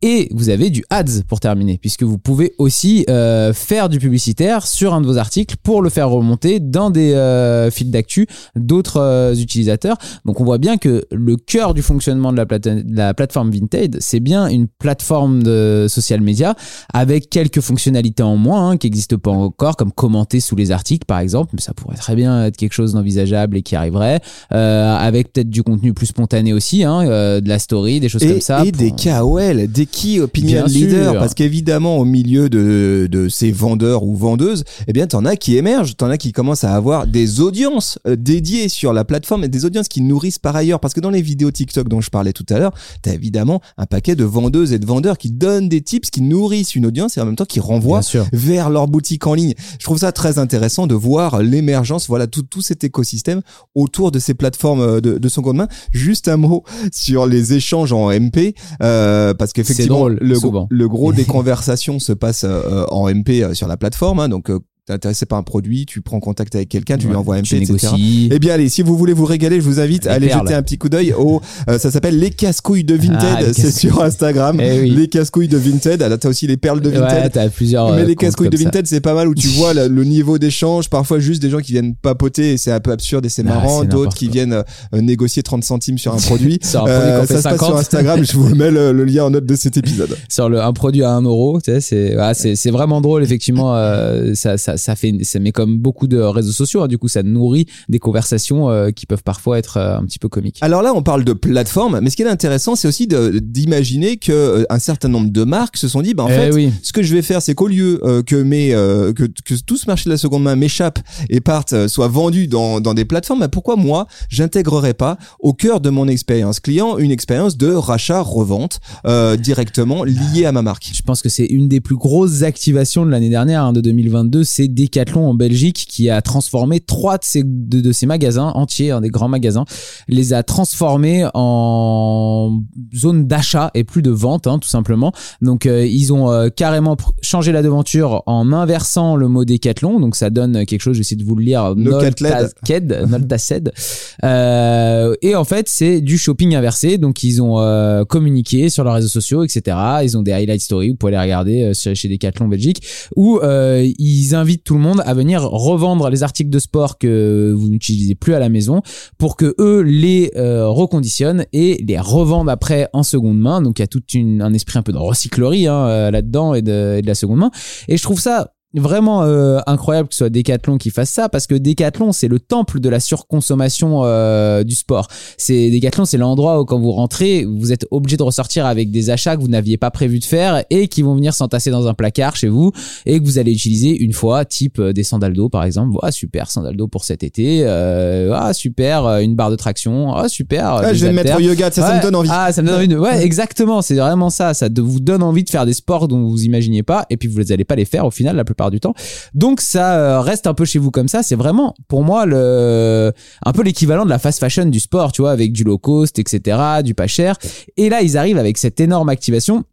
Et 0.00 0.28
vous 0.32 0.48
avez 0.48 0.70
du 0.70 0.82
ads 0.88 1.24
pour 1.28 1.40
terminer, 1.40 1.76
puisque 1.76 2.04
vous 2.04 2.16
pouvez 2.16 2.54
aussi 2.56 3.04
euh, 3.10 3.52
faire 3.52 3.90
du 3.90 3.98
publicitaire 3.98 4.66
sur 4.66 4.94
un 4.94 5.02
de 5.02 5.06
vos 5.06 5.18
articles 5.18 5.56
pour 5.62 5.82
le 5.82 5.90
faire 5.90 6.08
remonter 6.08 6.58
dans 6.58 6.88
des 6.88 7.12
euh, 7.12 7.70
fils 7.70 7.90
d'actu 7.90 8.26
d'autres 8.56 9.34
utilisateurs. 9.38 9.98
Donc 10.24 10.40
on 10.40 10.44
voit 10.44 10.58
bien 10.58 10.78
que 10.78 11.04
le 11.12 11.36
cœur 11.36 11.74
du 11.74 11.82
fonctionnement 11.82 12.32
de 12.32 12.38
la, 12.38 12.46
plate- 12.46 12.62
de 12.62 12.96
la 12.96 13.12
plateforme 13.12 13.50
Vinted, 13.50 13.98
c'est 14.00 14.20
bien 14.20 14.48
une 14.48 14.68
plateforme 14.68 15.42
de 15.42 15.84
social 15.88 16.22
media 16.22 16.54
avec 16.94 17.28
quelques 17.28 17.60
fonctionnalités 17.60 18.22
en 18.22 18.38
moins 18.38 18.70
hein, 18.70 18.76
qui 18.78 18.86
n'existent 18.86 19.18
pas 19.18 19.30
encore, 19.32 19.76
comme 19.76 19.92
commenter 19.92 20.40
sous 20.40 20.56
les 20.56 20.61
articles 20.70 21.04
par 21.06 21.18
exemple, 21.18 21.50
mais 21.54 21.60
ça 21.60 21.74
pourrait 21.74 21.96
très 21.96 22.14
bien 22.14 22.44
être 22.46 22.56
quelque 22.56 22.72
chose 22.72 22.92
d'envisageable 22.94 23.56
et 23.56 23.62
qui 23.62 23.74
arriverait, 23.76 24.20
euh, 24.52 24.96
avec 24.96 25.32
peut-être 25.32 25.50
du 25.50 25.62
contenu 25.62 25.92
plus 25.92 26.06
spontané 26.06 26.52
aussi, 26.52 26.84
hein, 26.84 27.00
euh, 27.06 27.40
de 27.40 27.48
la 27.48 27.58
story, 27.58 28.00
des 28.00 28.08
choses 28.08 28.22
et, 28.22 28.28
comme 28.28 28.40
ça. 28.40 28.64
et 28.64 28.70
pour- 28.72 28.80
des 28.82 28.90
KOL, 28.92 29.66
des 29.68 29.86
Key 29.86 30.20
Opinion 30.20 30.66
sûr. 30.68 31.14
parce 31.14 31.34
qu'évidemment 31.34 31.98
au 31.98 32.04
milieu 32.04 32.48
de, 32.48 33.08
de 33.10 33.28
ces 33.28 33.50
vendeurs 33.50 34.02
ou 34.04 34.14
vendeuses, 34.16 34.64
eh 34.86 34.92
bien 34.92 35.06
t'en 35.06 35.24
as 35.24 35.36
qui 35.36 35.56
émergent, 35.56 35.96
t'en 35.96 36.08
as 36.10 36.18
qui 36.18 36.32
commencent 36.32 36.64
à 36.64 36.74
avoir 36.74 37.06
des 37.06 37.40
audiences 37.40 37.98
euh, 38.06 38.16
dédiées 38.16 38.68
sur 38.68 38.92
la 38.92 39.04
plateforme 39.04 39.44
et 39.44 39.48
des 39.48 39.64
audiences 39.64 39.88
qui 39.88 40.00
nourrissent 40.02 40.38
par 40.38 40.54
ailleurs, 40.56 40.80
parce 40.80 40.94
que 40.94 41.00
dans 41.00 41.10
les 41.10 41.22
vidéos 41.22 41.50
TikTok 41.50 41.88
dont 41.88 42.00
je 42.00 42.10
parlais 42.10 42.32
tout 42.32 42.46
à 42.50 42.58
l'heure, 42.58 42.72
t'as 43.02 43.12
évidemment 43.14 43.60
un 43.78 43.86
paquet 43.86 44.14
de 44.16 44.24
vendeuses 44.24 44.72
et 44.72 44.78
de 44.78 44.86
vendeurs 44.86 45.18
qui 45.18 45.30
donnent 45.30 45.68
des 45.68 45.80
tips, 45.80 46.10
qui 46.10 46.22
nourrissent 46.22 46.74
une 46.74 46.86
audience 46.86 47.16
et 47.16 47.20
en 47.20 47.26
même 47.26 47.36
temps 47.36 47.44
qui 47.44 47.60
renvoient 47.60 48.02
vers 48.32 48.70
leur 48.70 48.86
boutique 48.88 49.26
en 49.26 49.34
ligne. 49.34 49.54
Je 49.78 49.84
trouve 49.84 49.98
ça 49.98 50.12
très 50.12 50.38
intéressant 50.38 50.51
de 50.86 50.94
voir 50.94 51.42
l'émergence, 51.42 52.08
voilà, 52.08 52.26
tout, 52.26 52.42
tout 52.42 52.62
cet 52.62 52.84
écosystème 52.84 53.42
autour 53.74 54.10
de 54.10 54.18
ces 54.18 54.34
plateformes 54.34 54.80
euh, 54.80 55.00
de, 55.00 55.18
de 55.18 55.28
seconde 55.28 55.56
main. 55.56 55.68
Juste 55.92 56.28
un 56.28 56.36
mot 56.36 56.64
sur 56.92 57.26
les 57.26 57.52
échanges 57.54 57.92
en 57.92 58.10
MP, 58.10 58.54
euh, 58.82 59.34
parce 59.34 59.52
qu'effectivement, 59.52 60.08
le, 60.08 60.36
le 60.70 60.88
gros 60.88 61.12
des 61.12 61.24
conversations 61.36 61.98
se 61.98 62.12
passe 62.12 62.44
euh, 62.44 62.84
en 62.90 63.08
MP 63.12 63.42
euh, 63.42 63.54
sur 63.54 63.68
la 63.68 63.76
plateforme. 63.76 64.20
hein, 64.20 64.28
donc, 64.28 64.50
euh, 64.50 64.58
t'es 64.86 64.92
intéressé 64.94 65.26
par 65.26 65.38
un 65.38 65.44
produit, 65.44 65.86
tu 65.86 66.00
prends 66.00 66.18
contact 66.18 66.56
avec 66.56 66.68
quelqu'un, 66.68 66.96
tu 66.98 67.06
lui 67.06 67.14
envoies 67.14 67.36
un 67.36 67.42
MP, 67.42 67.52
etc. 67.54 67.86
Eh 68.32 68.38
bien 68.40 68.54
allez, 68.54 68.68
si 68.68 68.82
vous 68.82 68.96
voulez 68.98 69.12
vous 69.12 69.24
régaler, 69.26 69.60
je 69.60 69.64
vous 69.64 69.78
invite 69.78 70.08
à 70.08 70.14
aller 70.14 70.26
perles. 70.26 70.40
jeter 70.42 70.54
un 70.54 70.62
petit 70.62 70.76
coup 70.76 70.88
d'œil 70.88 71.12
au 71.12 71.40
euh, 71.68 71.78
ça 71.78 71.92
s'appelle 71.92 72.18
les 72.18 72.30
casse-couilles 72.30 72.82
de 72.82 72.94
Vinted, 72.96 73.18
Ah, 73.48 73.52
c'est 73.52 73.70
sur 73.70 74.02
Instagram. 74.02 74.58
Eh 74.60 74.80
oui. 74.80 74.90
Les 74.90 75.06
casse-couilles 75.06 75.46
de 75.46 75.56
Vinted, 75.56 76.00
là 76.00 76.18
t'as 76.18 76.28
aussi 76.28 76.48
les 76.48 76.56
perles 76.56 76.80
de 76.80 76.90
Vinted. 76.90 77.22
Ouais, 77.22 77.30
t'as 77.30 77.48
plusieurs. 77.48 77.92
Mais 77.94 78.02
euh, 78.02 78.06
les 78.06 78.16
casse-couilles 78.16 78.48
de. 78.50 78.56
Vinted, 78.56 78.86
c'est 78.88 79.00
pas 79.00 79.14
mal 79.14 79.28
où 79.28 79.34
tu 79.36 79.46
vois 79.56 79.72
le, 79.72 79.86
le 79.86 80.04
niveau 80.04 80.38
d'échange. 80.38 80.88
Parfois, 80.90 81.20
juste 81.20 81.40
des 81.40 81.50
gens 81.50 81.60
qui 81.60 81.70
viennent 81.72 81.94
papoter 81.94 82.54
et 82.54 82.56
c'est 82.56 82.72
un 82.72 82.80
peu 82.80 82.90
absurde 82.90 83.24
et 83.24 83.28
c'est 83.28 83.42
Ah, 83.46 83.50
marrant. 83.54 83.84
D'autres 83.84 84.16
qui 84.16 84.28
viennent 84.28 84.52
euh, 84.52 85.00
négocier 85.00 85.44
30 85.44 85.62
centimes 85.62 85.98
sur 85.98 86.12
un 86.12 86.16
produit. 86.26 86.58
Sur 86.60 86.82
un 86.82 86.84
produit 86.86 87.02
Euh, 87.02 87.20
ça 87.26 87.26
se 87.26 87.32
passe 87.34 87.42
50. 87.52 87.68
sur 87.68 87.76
Instagram. 87.78 88.24
Je 88.24 88.32
vous 88.36 88.52
mets 88.56 88.72
le, 88.72 88.90
le 88.90 89.04
lien 89.04 89.24
en 89.26 89.30
note 89.30 89.46
de 89.46 89.54
cet 89.54 89.76
épisode. 89.76 90.16
sur 90.28 90.48
le, 90.48 90.60
un 90.60 90.72
produit 90.72 91.04
à 91.04 91.12
1 91.12 91.22
euro, 91.22 91.60
tu 91.60 91.70
sais, 91.70 91.80
c'est, 91.80 92.14
voilà, 92.14 92.34
c'est, 92.34 92.56
c'est 92.56 92.70
vraiment 92.72 93.00
drôle, 93.00 93.22
effectivement, 93.22 93.76
euh, 93.76 94.34
ça, 94.34 94.58
ça 94.58 94.71
ça, 94.76 94.92
ça 94.92 94.96
fait, 94.96 95.12
ça 95.22 95.38
met 95.38 95.52
comme 95.52 95.78
beaucoup 95.78 96.06
de 96.06 96.18
réseaux 96.18 96.52
sociaux. 96.52 96.82
hein, 96.82 96.88
du 96.88 96.98
coup, 96.98 97.08
ça 97.08 97.22
nourrit 97.22 97.66
des 97.88 97.98
conversations 97.98 98.68
euh, 98.70 98.90
qui 98.90 99.06
peuvent 99.06 99.22
parfois 99.22 99.58
être 99.58 99.76
euh, 99.76 99.96
un 99.98 100.04
petit 100.04 100.18
peu 100.18 100.28
comiques. 100.28 100.58
Alors 100.60 100.82
là, 100.82 100.92
on 100.94 101.02
parle 101.02 101.24
de 101.24 101.32
plateforme, 101.32 102.00
mais 102.00 102.10
ce 102.10 102.16
qui 102.16 102.22
est 102.22 102.26
intéressant, 102.28 102.76
c'est 102.76 102.88
aussi 102.88 103.06
d'imaginer 103.06 104.16
que 104.16 104.32
euh, 104.32 104.64
un 104.70 104.78
certain 104.78 105.08
nombre 105.08 105.30
de 105.30 105.44
marques 105.44 105.76
se 105.76 105.88
sont 105.88 106.02
dit, 106.02 106.14
bah 106.14 106.24
en 106.24 106.28
Eh 106.28 106.32
fait, 106.32 106.52
oui. 106.52 106.72
ce 106.82 106.92
que 106.92 107.02
je 107.02 107.14
vais 107.14 107.22
faire, 107.22 107.42
c'est 107.42 107.54
qu'au 107.54 107.68
lieu 107.68 108.00
que 108.26 108.36
mes 108.42 108.70
que, 108.70 109.26
que 109.44 109.54
tout 109.66 109.76
ce 109.76 109.86
marché 109.86 110.04
de 110.06 110.10
la 110.10 110.16
seconde 110.16 110.42
main 110.42 110.56
m'échappe 110.56 110.98
et 111.28 111.40
parte 111.40 111.88
soit 111.88 112.08
vendu 112.08 112.46
dans 112.46 112.80
dans 112.80 112.94
des 112.94 113.04
plateformes, 113.04 113.40
bah 113.40 113.48
pourquoi 113.48 113.76
moi 113.76 114.06
j'intégrerais 114.28 114.94
pas 114.94 115.18
au 115.40 115.52
cœur 115.52 115.80
de 115.80 115.90
mon 115.90 116.08
expérience 116.08 116.60
client 116.60 116.98
une 116.98 117.10
expérience 117.10 117.56
de 117.56 117.68
rachat 117.72 118.20
revente 118.20 118.80
euh, 119.06 119.36
directement 119.36 120.04
liée 120.04 120.44
à 120.46 120.52
ma 120.52 120.62
marque? 120.62 120.90
Je 120.92 121.02
pense 121.02 121.22
que 121.22 121.28
c'est 121.28 121.46
une 121.46 121.68
des 121.68 121.80
plus 121.80 121.96
grosses 121.96 122.42
activations 122.42 123.04
de 123.06 123.10
l'année 123.10 123.30
dernière, 123.30 123.64
hein, 123.64 123.72
de 123.72 123.80
2022. 123.80 124.44
C'est 124.44 124.61
Decathlon 124.68 125.28
en 125.28 125.34
Belgique 125.34 125.86
qui 125.88 126.10
a 126.10 126.22
transformé 126.22 126.80
trois 126.80 127.18
de 127.18 127.24
ses, 127.24 127.42
de, 127.44 127.80
de 127.80 127.92
ses 127.92 128.06
magasins 128.06 128.48
entiers, 128.54 128.90
hein, 128.90 129.00
des 129.00 129.10
grands 129.10 129.28
magasins, 129.28 129.64
les 130.08 130.32
a 130.32 130.42
transformés 130.42 131.26
en 131.34 132.60
zone 132.94 133.26
d'achat 133.26 133.70
et 133.74 133.84
plus 133.84 134.02
de 134.02 134.10
vente, 134.10 134.46
hein, 134.46 134.58
tout 134.58 134.68
simplement. 134.68 135.12
Donc 135.40 135.66
euh, 135.66 135.86
ils 135.86 136.12
ont 136.12 136.30
euh, 136.30 136.48
carrément 136.48 136.96
changé 137.20 137.52
la 137.52 137.62
devanture 137.62 138.22
en 138.26 138.52
inversant 138.52 139.16
le 139.16 139.28
mot 139.28 139.44
Decathlon. 139.44 140.00
Donc 140.00 140.16
ça 140.16 140.30
donne 140.30 140.64
quelque 140.66 140.80
chose. 140.80 140.96
J'essaie 140.96 141.16
de 141.16 141.24
vous 141.24 141.34
le 141.36 141.44
lire. 141.44 141.74
Noltased, 141.76 143.06
Noltased. 143.08 143.72
Euh, 144.24 145.14
et 145.22 145.34
en 145.34 145.44
fait, 145.44 145.68
c'est 145.68 146.00
du 146.00 146.16
shopping 146.16 146.54
inversé. 146.54 146.98
Donc, 146.98 147.24
ils 147.24 147.42
ont 147.42 147.58
euh, 147.58 148.04
communiqué 148.04 148.68
sur 148.68 148.84
leurs 148.84 148.94
réseaux 148.94 149.08
sociaux, 149.08 149.42
etc. 149.42 149.76
Ils 150.02 150.16
ont 150.16 150.22
des 150.22 150.32
highlight 150.32 150.60
stories. 150.60 150.90
Vous 150.90 150.96
pouvez 150.96 151.12
les 151.12 151.18
regarder 151.18 151.72
chez 151.74 152.08
Decathlon 152.08 152.46
Belgique, 152.46 152.82
où 153.16 153.40
ils 153.42 154.34
invitent 154.34 154.51
tout 154.58 154.74
le 154.74 154.80
monde 154.80 155.02
à 155.04 155.14
venir 155.14 155.42
revendre 155.42 156.08
les 156.10 156.22
articles 156.22 156.50
de 156.50 156.58
sport 156.58 156.98
que 156.98 157.54
vous 157.56 157.68
n'utilisez 157.68 158.14
plus 158.14 158.34
à 158.34 158.38
la 158.38 158.48
maison 158.48 158.82
pour 159.18 159.36
que 159.36 159.54
eux 159.58 159.80
les 159.82 160.32
euh, 160.36 160.68
reconditionnent 160.68 161.46
et 161.52 161.82
les 161.86 161.98
revendent 161.98 162.50
après 162.50 162.88
en 162.92 163.02
seconde 163.02 163.38
main. 163.38 163.62
Donc, 163.62 163.78
il 163.78 163.82
y 163.82 163.84
a 163.84 163.88
tout 163.88 164.02
un 164.16 164.52
esprit 164.52 164.78
un 164.78 164.82
peu 164.82 164.92
de 164.92 164.98
recyclerie 164.98 165.66
hein, 165.66 165.86
euh, 165.86 166.10
là-dedans 166.10 166.54
et 166.54 166.62
de, 166.62 166.96
et 166.98 167.02
de 167.02 167.06
la 167.06 167.14
seconde 167.14 167.38
main. 167.38 167.50
Et 167.88 167.96
je 167.96 168.02
trouve 168.02 168.20
ça 168.20 168.52
vraiment 168.74 169.22
euh, 169.24 169.58
incroyable 169.66 170.08
que 170.08 170.14
ce 170.14 170.18
soit 170.18 170.30
Decathlon 170.30 170.78
qui 170.78 170.90
fasse 170.90 171.10
ça 171.10 171.28
parce 171.28 171.46
que 171.46 171.54
Decathlon 171.54 172.12
c'est 172.12 172.28
le 172.28 172.40
temple 172.40 172.80
de 172.80 172.88
la 172.88 173.00
surconsommation 173.00 174.02
euh, 174.04 174.64
du 174.64 174.74
sport. 174.74 175.08
C'est 175.38 175.70
Decathlon 175.70 176.04
c'est 176.04 176.18
l'endroit 176.18 176.60
où 176.60 176.64
quand 176.64 176.78
vous 176.80 176.92
rentrez 176.92 177.44
vous 177.44 177.72
êtes 177.72 177.86
obligé 177.90 178.16
de 178.16 178.22
ressortir 178.22 178.66
avec 178.66 178.90
des 178.90 179.10
achats 179.10 179.36
que 179.36 179.40
vous 179.42 179.48
n'aviez 179.48 179.76
pas 179.76 179.90
prévu 179.90 180.18
de 180.18 180.24
faire 180.24 180.64
et 180.70 180.88
qui 180.88 181.02
vont 181.02 181.14
venir 181.14 181.34
s'entasser 181.34 181.70
dans 181.70 181.86
un 181.86 181.94
placard 181.94 182.36
chez 182.36 182.48
vous 182.48 182.72
et 183.06 183.18
que 183.20 183.24
vous 183.24 183.38
allez 183.38 183.52
utiliser 183.52 183.96
une 183.96 184.12
fois 184.12 184.44
type 184.44 184.78
euh, 184.78 184.92
des 184.92 185.02
sandales 185.04 185.32
d'eau 185.34 185.48
par 185.48 185.64
exemple. 185.64 185.96
Ah 186.02 186.10
super 186.12 186.50
sandales 186.50 186.76
d'eau 186.76 186.88
pour 186.88 187.04
cet 187.04 187.22
été. 187.22 187.62
Euh, 187.64 188.32
ah 188.34 188.52
super 188.52 189.06
euh, 189.06 189.18
une 189.20 189.34
barre 189.34 189.50
de 189.50 189.56
traction. 189.56 190.14
Ah 190.14 190.28
super. 190.28 190.66
Ah, 190.66 190.94
je 190.94 191.04
vais 191.04 191.12
me 191.12 191.16
mettre 191.16 191.36
au 191.36 191.40
yoga, 191.40 191.70
ça, 191.70 191.82
ça 191.82 191.88
Ouais. 191.90 191.96
me 191.98 192.02
donne 192.02 192.14
envie. 192.14 192.28
Ah, 192.32 192.52
ça 192.52 192.62
me 192.62 192.68
donne 192.68 192.76
envie 192.76 192.88
de. 192.88 192.96
Ouais, 192.96 193.22
exactement. 193.24 193.82
C'est 193.82 193.96
vraiment 193.96 194.30
ça. 194.30 194.54
Ça 194.54 194.68
vous 194.74 195.00
donne 195.00 195.22
envie 195.22 195.44
de 195.44 195.50
faire 195.50 195.66
des 195.66 195.74
sports 195.74 196.08
dont 196.08 196.26
vous 196.28 196.42
imaginiez 196.44 196.82
pas, 196.82 197.06
et 197.10 197.16
puis 197.16 197.28
vous 197.28 197.42
n'allez 197.42 197.64
pas 197.64 197.76
les 197.76 197.84
faire 197.84 198.06
au 198.06 198.10
final 198.10 198.36
la 198.36 198.44
plupart 198.44 198.61
du 198.70 198.80
temps. 198.80 198.94
Donc 199.34 199.60
ça 199.60 199.96
euh, 199.96 200.20
reste 200.20 200.46
un 200.46 200.54
peu 200.54 200.64
chez 200.64 200.78
vous 200.78 200.90
comme 200.90 201.08
ça. 201.08 201.22
C'est 201.22 201.34
vraiment 201.34 201.74
pour 201.88 202.02
moi 202.02 202.26
le 202.26 203.12
un 203.44 203.52
peu 203.52 203.62
l'équivalent 203.62 204.04
de 204.04 204.10
la 204.10 204.18
fast 204.18 204.38
fashion 204.38 204.66
du 204.66 204.80
sport, 204.80 205.12
tu 205.12 205.22
vois, 205.22 205.32
avec 205.32 205.52
du 205.52 205.64
low 205.64 205.78
cost, 205.78 206.18
etc., 206.18 206.58
du 206.84 206.94
pas 206.94 207.06
cher. 207.06 207.36
Et 207.76 207.88
là, 207.88 208.02
ils 208.02 208.16
arrivent 208.16 208.38
avec 208.38 208.58
cette 208.58 208.80
énorme 208.80 209.08
activation 209.08 209.64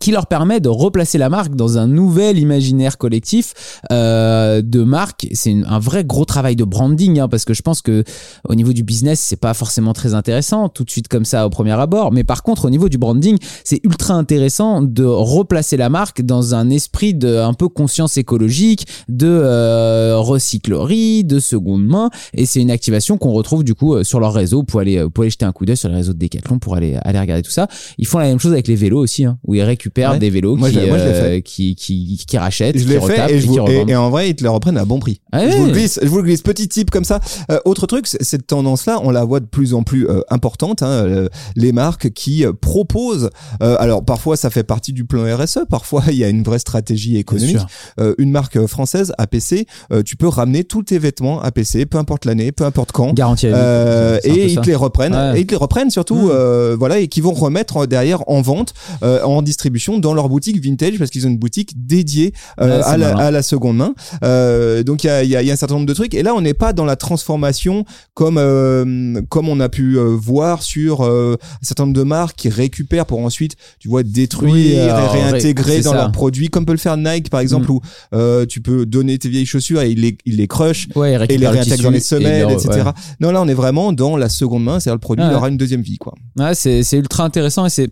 qui 0.00 0.10
leur 0.10 0.26
permet 0.26 0.60
de 0.60 0.68
replacer 0.68 1.18
la 1.18 1.28
marque 1.28 1.54
dans 1.54 1.78
un 1.78 1.86
nouvel 1.86 2.38
imaginaire 2.38 2.98
collectif 2.98 3.80
euh, 3.92 4.62
de 4.62 4.82
marque. 4.82 5.26
C'est 5.32 5.54
un 5.66 5.78
vrai 5.78 6.04
gros 6.04 6.24
travail 6.24 6.56
de 6.56 6.64
branding, 6.64 7.20
hein, 7.20 7.28
parce 7.28 7.44
que 7.44 7.54
je 7.54 7.62
pense 7.62 7.82
que 7.82 8.04
au 8.48 8.54
niveau 8.54 8.72
du 8.72 8.82
business, 8.82 9.20
c'est 9.20 9.40
pas 9.40 9.54
forcément 9.54 9.92
très 9.92 10.14
intéressant 10.14 10.68
tout 10.68 10.84
de 10.84 10.90
suite 10.90 11.08
comme 11.08 11.24
ça 11.24 11.46
au 11.46 11.50
premier 11.50 11.72
abord. 11.72 12.12
Mais 12.12 12.24
par 12.24 12.42
contre, 12.42 12.66
au 12.66 12.70
niveau 12.70 12.88
du 12.88 12.98
branding, 12.98 13.38
c'est 13.64 13.80
ultra 13.84 14.14
intéressant 14.14 14.82
de 14.82 15.04
replacer 15.04 15.76
la 15.76 15.88
marque 15.88 16.22
dans 16.22 16.54
un 16.54 16.70
esprit 16.70 17.14
de 17.14 17.38
un 17.38 17.54
peu 17.54 17.68
conscience 17.68 18.16
écologique, 18.16 18.86
de 19.08 19.26
euh, 19.28 20.18
recyclerie, 20.18 21.24
de 21.24 21.38
seconde 21.38 21.84
main. 21.84 22.10
Et 22.34 22.46
c'est 22.46 22.60
une 22.60 22.70
activation 22.70 23.18
qu'on 23.18 23.32
retrouve 23.32 23.64
du 23.64 23.74
coup 23.74 23.94
euh, 23.94 24.04
sur 24.04 24.20
leur 24.20 24.32
réseau. 24.32 24.62
Pour 24.62 24.80
aller, 24.80 25.02
vous 25.02 25.10
pouvez 25.10 25.26
aller 25.26 25.30
jeter 25.30 25.44
un 25.44 25.52
coup 25.52 25.64
d'œil 25.64 25.76
sur 25.76 25.88
les 25.88 25.96
réseaux 25.96 26.12
de 26.12 26.18
Decathlon 26.18 26.58
pour 26.58 26.76
aller 26.76 26.96
aller 27.02 27.18
regarder 27.18 27.42
tout 27.42 27.50
ça. 27.50 27.68
Ils 27.98 28.06
font 28.06 28.18
la 28.18 28.26
même 28.26 28.38
chose 28.38 28.52
avec 28.52 28.68
les 28.68 28.76
vélos 28.76 28.98
aussi, 28.98 29.24
hein, 29.24 29.38
où 29.44 29.54
ils 29.54 29.62
récupèrent 29.62 29.85
Ouais. 30.12 30.18
des 30.18 30.30
vélos 30.30 30.56
Moi, 30.56 30.70
qui, 30.70 30.78
euh, 30.78 31.40
qui, 31.40 31.74
qui, 31.74 32.24
qui 32.26 32.38
rachètent, 32.38 32.78
Je 32.78 32.82
qui 32.84 32.88
l'ai 32.90 32.98
retapent 32.98 33.28
fait 33.28 33.34
et, 33.34 33.40
je 33.40 33.46
vous- 33.46 33.56
et, 33.56 33.60
revendent. 33.60 33.90
et 33.90 33.96
en 33.96 34.10
vrai, 34.10 34.30
ils 34.30 34.34
te 34.36 34.42
le 34.44 34.50
reprennent 34.50 34.78
à 34.78 34.84
bon 34.84 34.98
prix. 34.98 35.20
Ah 35.32 35.48
je, 35.50 35.56
vous 35.56 35.66
le 35.66 35.72
glisse, 35.72 35.98
je 36.02 36.08
vous 36.08 36.16
le 36.18 36.22
glisse, 36.24 36.42
petit 36.42 36.68
type 36.68 36.90
comme 36.90 37.04
ça. 37.04 37.20
Euh, 37.50 37.58
autre 37.64 37.86
truc, 37.86 38.06
cette 38.06 38.46
tendance-là, 38.46 39.00
on 39.02 39.10
la 39.10 39.24
voit 39.24 39.40
de 39.40 39.46
plus 39.46 39.74
en 39.74 39.82
plus 39.82 40.08
euh, 40.08 40.20
importante. 40.30 40.82
hein, 40.82 40.86
euh, 40.88 41.28
les 41.56 41.72
marques 41.72 42.10
qui 42.12 42.44
euh, 42.44 42.52
proposent, 42.52 43.30
euh, 43.62 43.76
alors 43.78 44.04
parfois 44.04 44.36
ça 44.36 44.50
fait 44.50 44.62
partie 44.64 44.92
du 44.92 45.04
plan 45.04 45.22
RSE, 45.36 45.60
parfois 45.68 46.02
il 46.08 46.16
y 46.16 46.24
a 46.24 46.28
une 46.28 46.42
vraie 46.42 46.58
stratégie 46.58 47.16
économique. 47.16 47.58
Euh, 48.00 48.14
une 48.18 48.30
marque 48.30 48.66
française, 48.66 49.12
APC, 49.18 49.66
euh, 49.92 50.02
tu 50.02 50.16
peux 50.16 50.28
ramener 50.28 50.64
tous 50.64 50.82
tes 50.84 50.98
vêtements 50.98 51.40
APC, 51.42 51.86
peu 51.86 51.98
importe 51.98 52.24
l'année, 52.24 52.52
peu 52.52 52.64
importe 52.64 52.92
quand. 52.92 53.12
Garantie. 53.14 53.46
Euh, 53.48 54.18
et 54.24 54.46
ils 54.52 54.60
te 54.60 54.66
les 54.66 54.74
reprennent 54.74 55.14
Ouais. 55.14 55.38
et 55.38 55.40
ils 55.40 55.46
te 55.46 55.52
les 55.52 55.56
reprennent 55.56 55.90
surtout 55.90 56.16
Mm. 56.16 56.30
euh, 56.32 56.76
voilà 56.78 56.98
et 56.98 57.08
qui 57.08 57.20
vont 57.20 57.32
remettre 57.32 57.86
derrière 57.86 58.28
en 58.28 58.40
vente 58.42 58.74
euh, 59.02 59.22
en 59.22 59.42
distribution 59.42 59.65
dans 60.00 60.14
leur 60.14 60.28
boutique 60.28 60.62
vintage 60.62 60.98
parce 60.98 61.10
qu'ils 61.10 61.26
ont 61.26 61.30
une 61.30 61.38
boutique 61.38 61.72
dédiée 61.86 62.32
euh, 62.60 62.80
c'est 62.82 62.88
à, 62.88 62.96
la, 62.96 63.12
malin. 63.14 63.26
à 63.26 63.30
la 63.30 63.42
seconde 63.42 63.76
main 63.76 63.94
euh, 64.24 64.82
donc 64.82 65.04
il 65.04 65.08
y 65.08 65.10
a, 65.10 65.22
il 65.22 65.30
y, 65.30 65.36
a, 65.36 65.42
il 65.42 65.48
y 65.48 65.50
a 65.50 65.52
un 65.52 65.56
certain 65.56 65.74
nombre 65.74 65.86
de 65.86 65.94
trucs 65.94 66.14
et 66.14 66.22
là 66.22 66.34
on 66.34 66.40
n'est 66.40 66.54
pas 66.54 66.72
dans 66.72 66.84
la 66.84 66.96
transformation 66.96 67.84
comme 68.14 68.38
euh, 68.38 69.20
comme 69.28 69.48
on 69.48 69.60
a 69.60 69.68
pu 69.68 69.96
voir 69.98 70.62
sur 70.62 71.02
un 71.02 71.36
certain 71.62 71.84
nombre 71.84 71.96
de 71.96 72.02
marques 72.02 72.36
qui 72.36 72.48
récupèrent 72.48 73.06
pour 73.06 73.20
ensuite 73.20 73.56
tu 73.78 73.88
vois 73.88 74.02
détruire 74.02 74.52
Oui, 74.54 74.72
et 74.72 74.90
réintégrer 74.90 75.80
dans 75.82 75.90
ça. 75.92 75.96
leurs 75.96 76.12
produits 76.12 76.48
comme 76.48 76.64
peut 76.66 76.72
le 76.72 76.78
faire 76.78 76.96
Nike 76.96 77.30
par 77.30 77.40
exemple 77.40 77.66
Mm. 77.66 77.70
où 77.70 77.80
euh, 78.14 78.44
tu 78.46 78.60
peux 78.60 78.84
donner 78.86 79.18
tes 79.18 79.28
vieilles 79.28 79.46
chaussures 79.46 79.80
et 79.80 79.90
ils 79.90 80.00
les, 80.00 80.18
ils 80.24 80.36
les 80.36 80.46
Ouais, 80.94 81.14
ils 81.14 81.22
et 81.22 81.26
les 81.26 81.38
le 81.38 81.48
réintègrent 81.48 81.82
dans 81.84 81.90
les 81.90 81.98
et 81.98 82.00
semelles, 82.00 82.46
le- 82.46 82.52
etc. 82.52 82.68
ouais. 82.86 82.92
Non, 83.20 83.30
là, 83.30 83.42
on 83.42 83.48
est 83.48 83.54
vraiment 83.54 83.92
dans 83.92 84.16
la 84.16 84.28
seconde 84.28 84.64
main, 84.64 84.78
c'est-à-dire 84.80 84.94
le 84.96 85.00
produit 85.00 85.24
Ah 85.26 85.30
il 85.32 85.36
aura 85.36 85.48
une 85.48 85.56
deuxième 85.56 85.80
vie, 85.82 85.98
quoi. 85.98 86.14
Ouais, 86.38 86.54
c'est 86.54 86.82
ultra 86.92 87.24
intéressant 87.24 87.66
et 87.66 87.70
c'est 87.70 87.88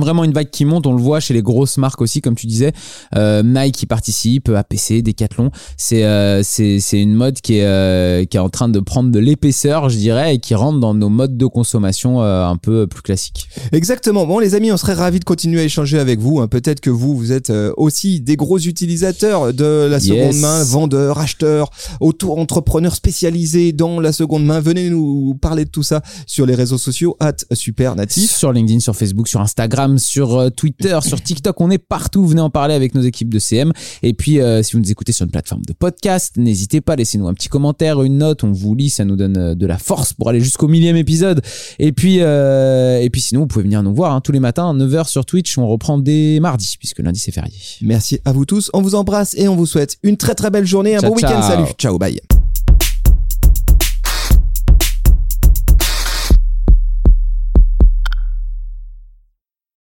vraiment 0.00 0.24
une 0.24 0.32
vague 0.32 0.50
qui 0.50 0.64
monte. 0.64 0.86
On 0.86 0.92
le 0.94 1.02
voit 1.02 1.20
chez 1.20 1.34
les 1.34 1.42
grosses 1.42 1.78
marques 1.78 2.00
aussi, 2.00 2.20
comme 2.20 2.34
tu 2.34 2.46
disais. 2.46 2.72
Euh, 3.16 3.42
Nike 3.42 3.76
qui 3.76 3.86
participe, 3.86 4.48
APC, 4.48 5.02
Decathlon. 5.02 5.50
C'est 5.76 6.04
euh, 6.04 6.42
c'est 6.42 6.80
c'est 6.80 7.00
une 7.00 7.14
mode 7.14 7.40
qui 7.40 7.58
est 7.58 7.64
euh, 7.64 8.24
qui 8.24 8.36
est 8.36 8.40
en 8.40 8.48
train 8.48 8.68
de 8.68 8.80
prendre 8.80 9.10
de 9.10 9.18
l'épaisseur, 9.18 9.88
je 9.88 9.96
dirais, 9.96 10.34
et 10.34 10.38
qui 10.38 10.54
rentre 10.54 10.78
dans 10.80 10.94
nos 10.94 11.08
modes 11.08 11.36
de 11.36 11.46
consommation 11.46 12.22
euh, 12.22 12.44
un 12.46 12.56
peu 12.56 12.86
plus 12.86 13.02
classiques. 13.02 13.48
Exactement. 13.72 14.26
Bon, 14.26 14.38
les 14.38 14.54
amis, 14.54 14.70
on 14.72 14.76
serait 14.76 14.94
ravis 14.94 15.20
de 15.20 15.24
continuer 15.24 15.60
à 15.60 15.64
échanger 15.64 15.98
avec 15.98 16.18
vous. 16.20 16.40
hein. 16.40 16.48
Peut-être 16.48 16.80
que 16.80 16.90
vous, 16.90 17.16
vous 17.16 17.32
êtes 17.32 17.52
aussi 17.76 18.20
des 18.20 18.36
gros 18.36 18.58
utilisateurs 18.58 19.52
de 19.52 19.88
la 19.90 19.98
seconde 20.00 20.12
Yes. 20.34 20.40
main, 20.40 20.62
vendeurs, 20.62 21.18
acheteurs, 21.18 21.70
auto-entrepreneurs 22.00 22.94
spécialisés 22.94 23.72
dans 23.72 23.98
la 24.00 24.12
seconde 24.12 24.44
main. 24.44 24.60
Venez 24.60 24.90
nous 24.90 25.34
parler 25.40 25.64
de 25.64 25.70
tout 25.70 25.82
ça 25.82 26.02
sur 26.26 26.46
les 26.46 26.54
réseaux 26.54 26.78
sociaux, 26.78 27.16
at 27.20 27.32
super 27.52 27.96
natif. 27.96 28.30
Sur 28.30 28.52
LinkedIn, 28.52 28.80
sur 28.80 28.94
Facebook, 28.94 29.26
sur 29.28 29.40
Instagram, 29.40 29.81
sur 29.98 30.38
euh, 30.38 30.50
Twitter, 30.50 30.98
sur 31.02 31.20
TikTok, 31.20 31.60
on 31.60 31.70
est 31.70 31.78
partout. 31.78 32.26
Venez 32.26 32.40
en 32.40 32.50
parler 32.50 32.74
avec 32.74 32.94
nos 32.94 33.02
équipes 33.02 33.32
de 33.32 33.38
CM. 33.38 33.72
Et 34.02 34.12
puis, 34.14 34.40
euh, 34.40 34.62
si 34.62 34.72
vous 34.74 34.80
nous 34.80 34.90
écoutez 34.90 35.12
sur 35.12 35.24
une 35.24 35.30
plateforme 35.30 35.62
de 35.66 35.72
podcast, 35.72 36.36
n'hésitez 36.36 36.80
pas, 36.80 36.96
laissez-nous 36.96 37.28
un 37.28 37.34
petit 37.34 37.48
commentaire, 37.48 38.02
une 38.02 38.18
note, 38.18 38.44
on 38.44 38.52
vous 38.52 38.74
lit, 38.74 38.90
ça 38.90 39.04
nous 39.04 39.16
donne 39.16 39.36
euh, 39.36 39.54
de 39.54 39.66
la 39.66 39.78
force 39.78 40.12
pour 40.12 40.28
aller 40.28 40.40
jusqu'au 40.40 40.68
millième 40.68 40.96
épisode. 40.96 41.42
Et 41.78 41.92
puis, 41.92 42.18
euh, 42.20 43.00
et 43.00 43.10
puis 43.10 43.20
sinon, 43.20 43.42
vous 43.42 43.46
pouvez 43.46 43.64
venir 43.64 43.82
nous 43.82 43.94
voir 43.94 44.12
hein, 44.12 44.20
tous 44.20 44.32
les 44.32 44.40
matins 44.40 44.70
à 44.70 44.72
9h 44.72 45.08
sur 45.08 45.24
Twitch. 45.24 45.56
On 45.58 45.66
reprend 45.66 45.98
dès 45.98 46.38
mardi, 46.40 46.76
puisque 46.78 47.00
lundi 47.00 47.20
c'est 47.20 47.32
férié. 47.32 47.52
Merci 47.82 48.20
à 48.24 48.32
vous 48.32 48.44
tous. 48.44 48.70
On 48.74 48.82
vous 48.82 48.94
embrasse 48.94 49.34
et 49.36 49.48
on 49.48 49.56
vous 49.56 49.66
souhaite 49.66 49.96
une 50.02 50.16
très 50.16 50.34
très 50.34 50.50
belle 50.50 50.66
journée, 50.66 50.96
un 50.96 51.00
Ciao, 51.00 51.10
bon 51.10 51.16
week-end. 51.16 51.42
Salut. 51.42 51.66
Ciao, 51.78 51.98
bye. 51.98 52.20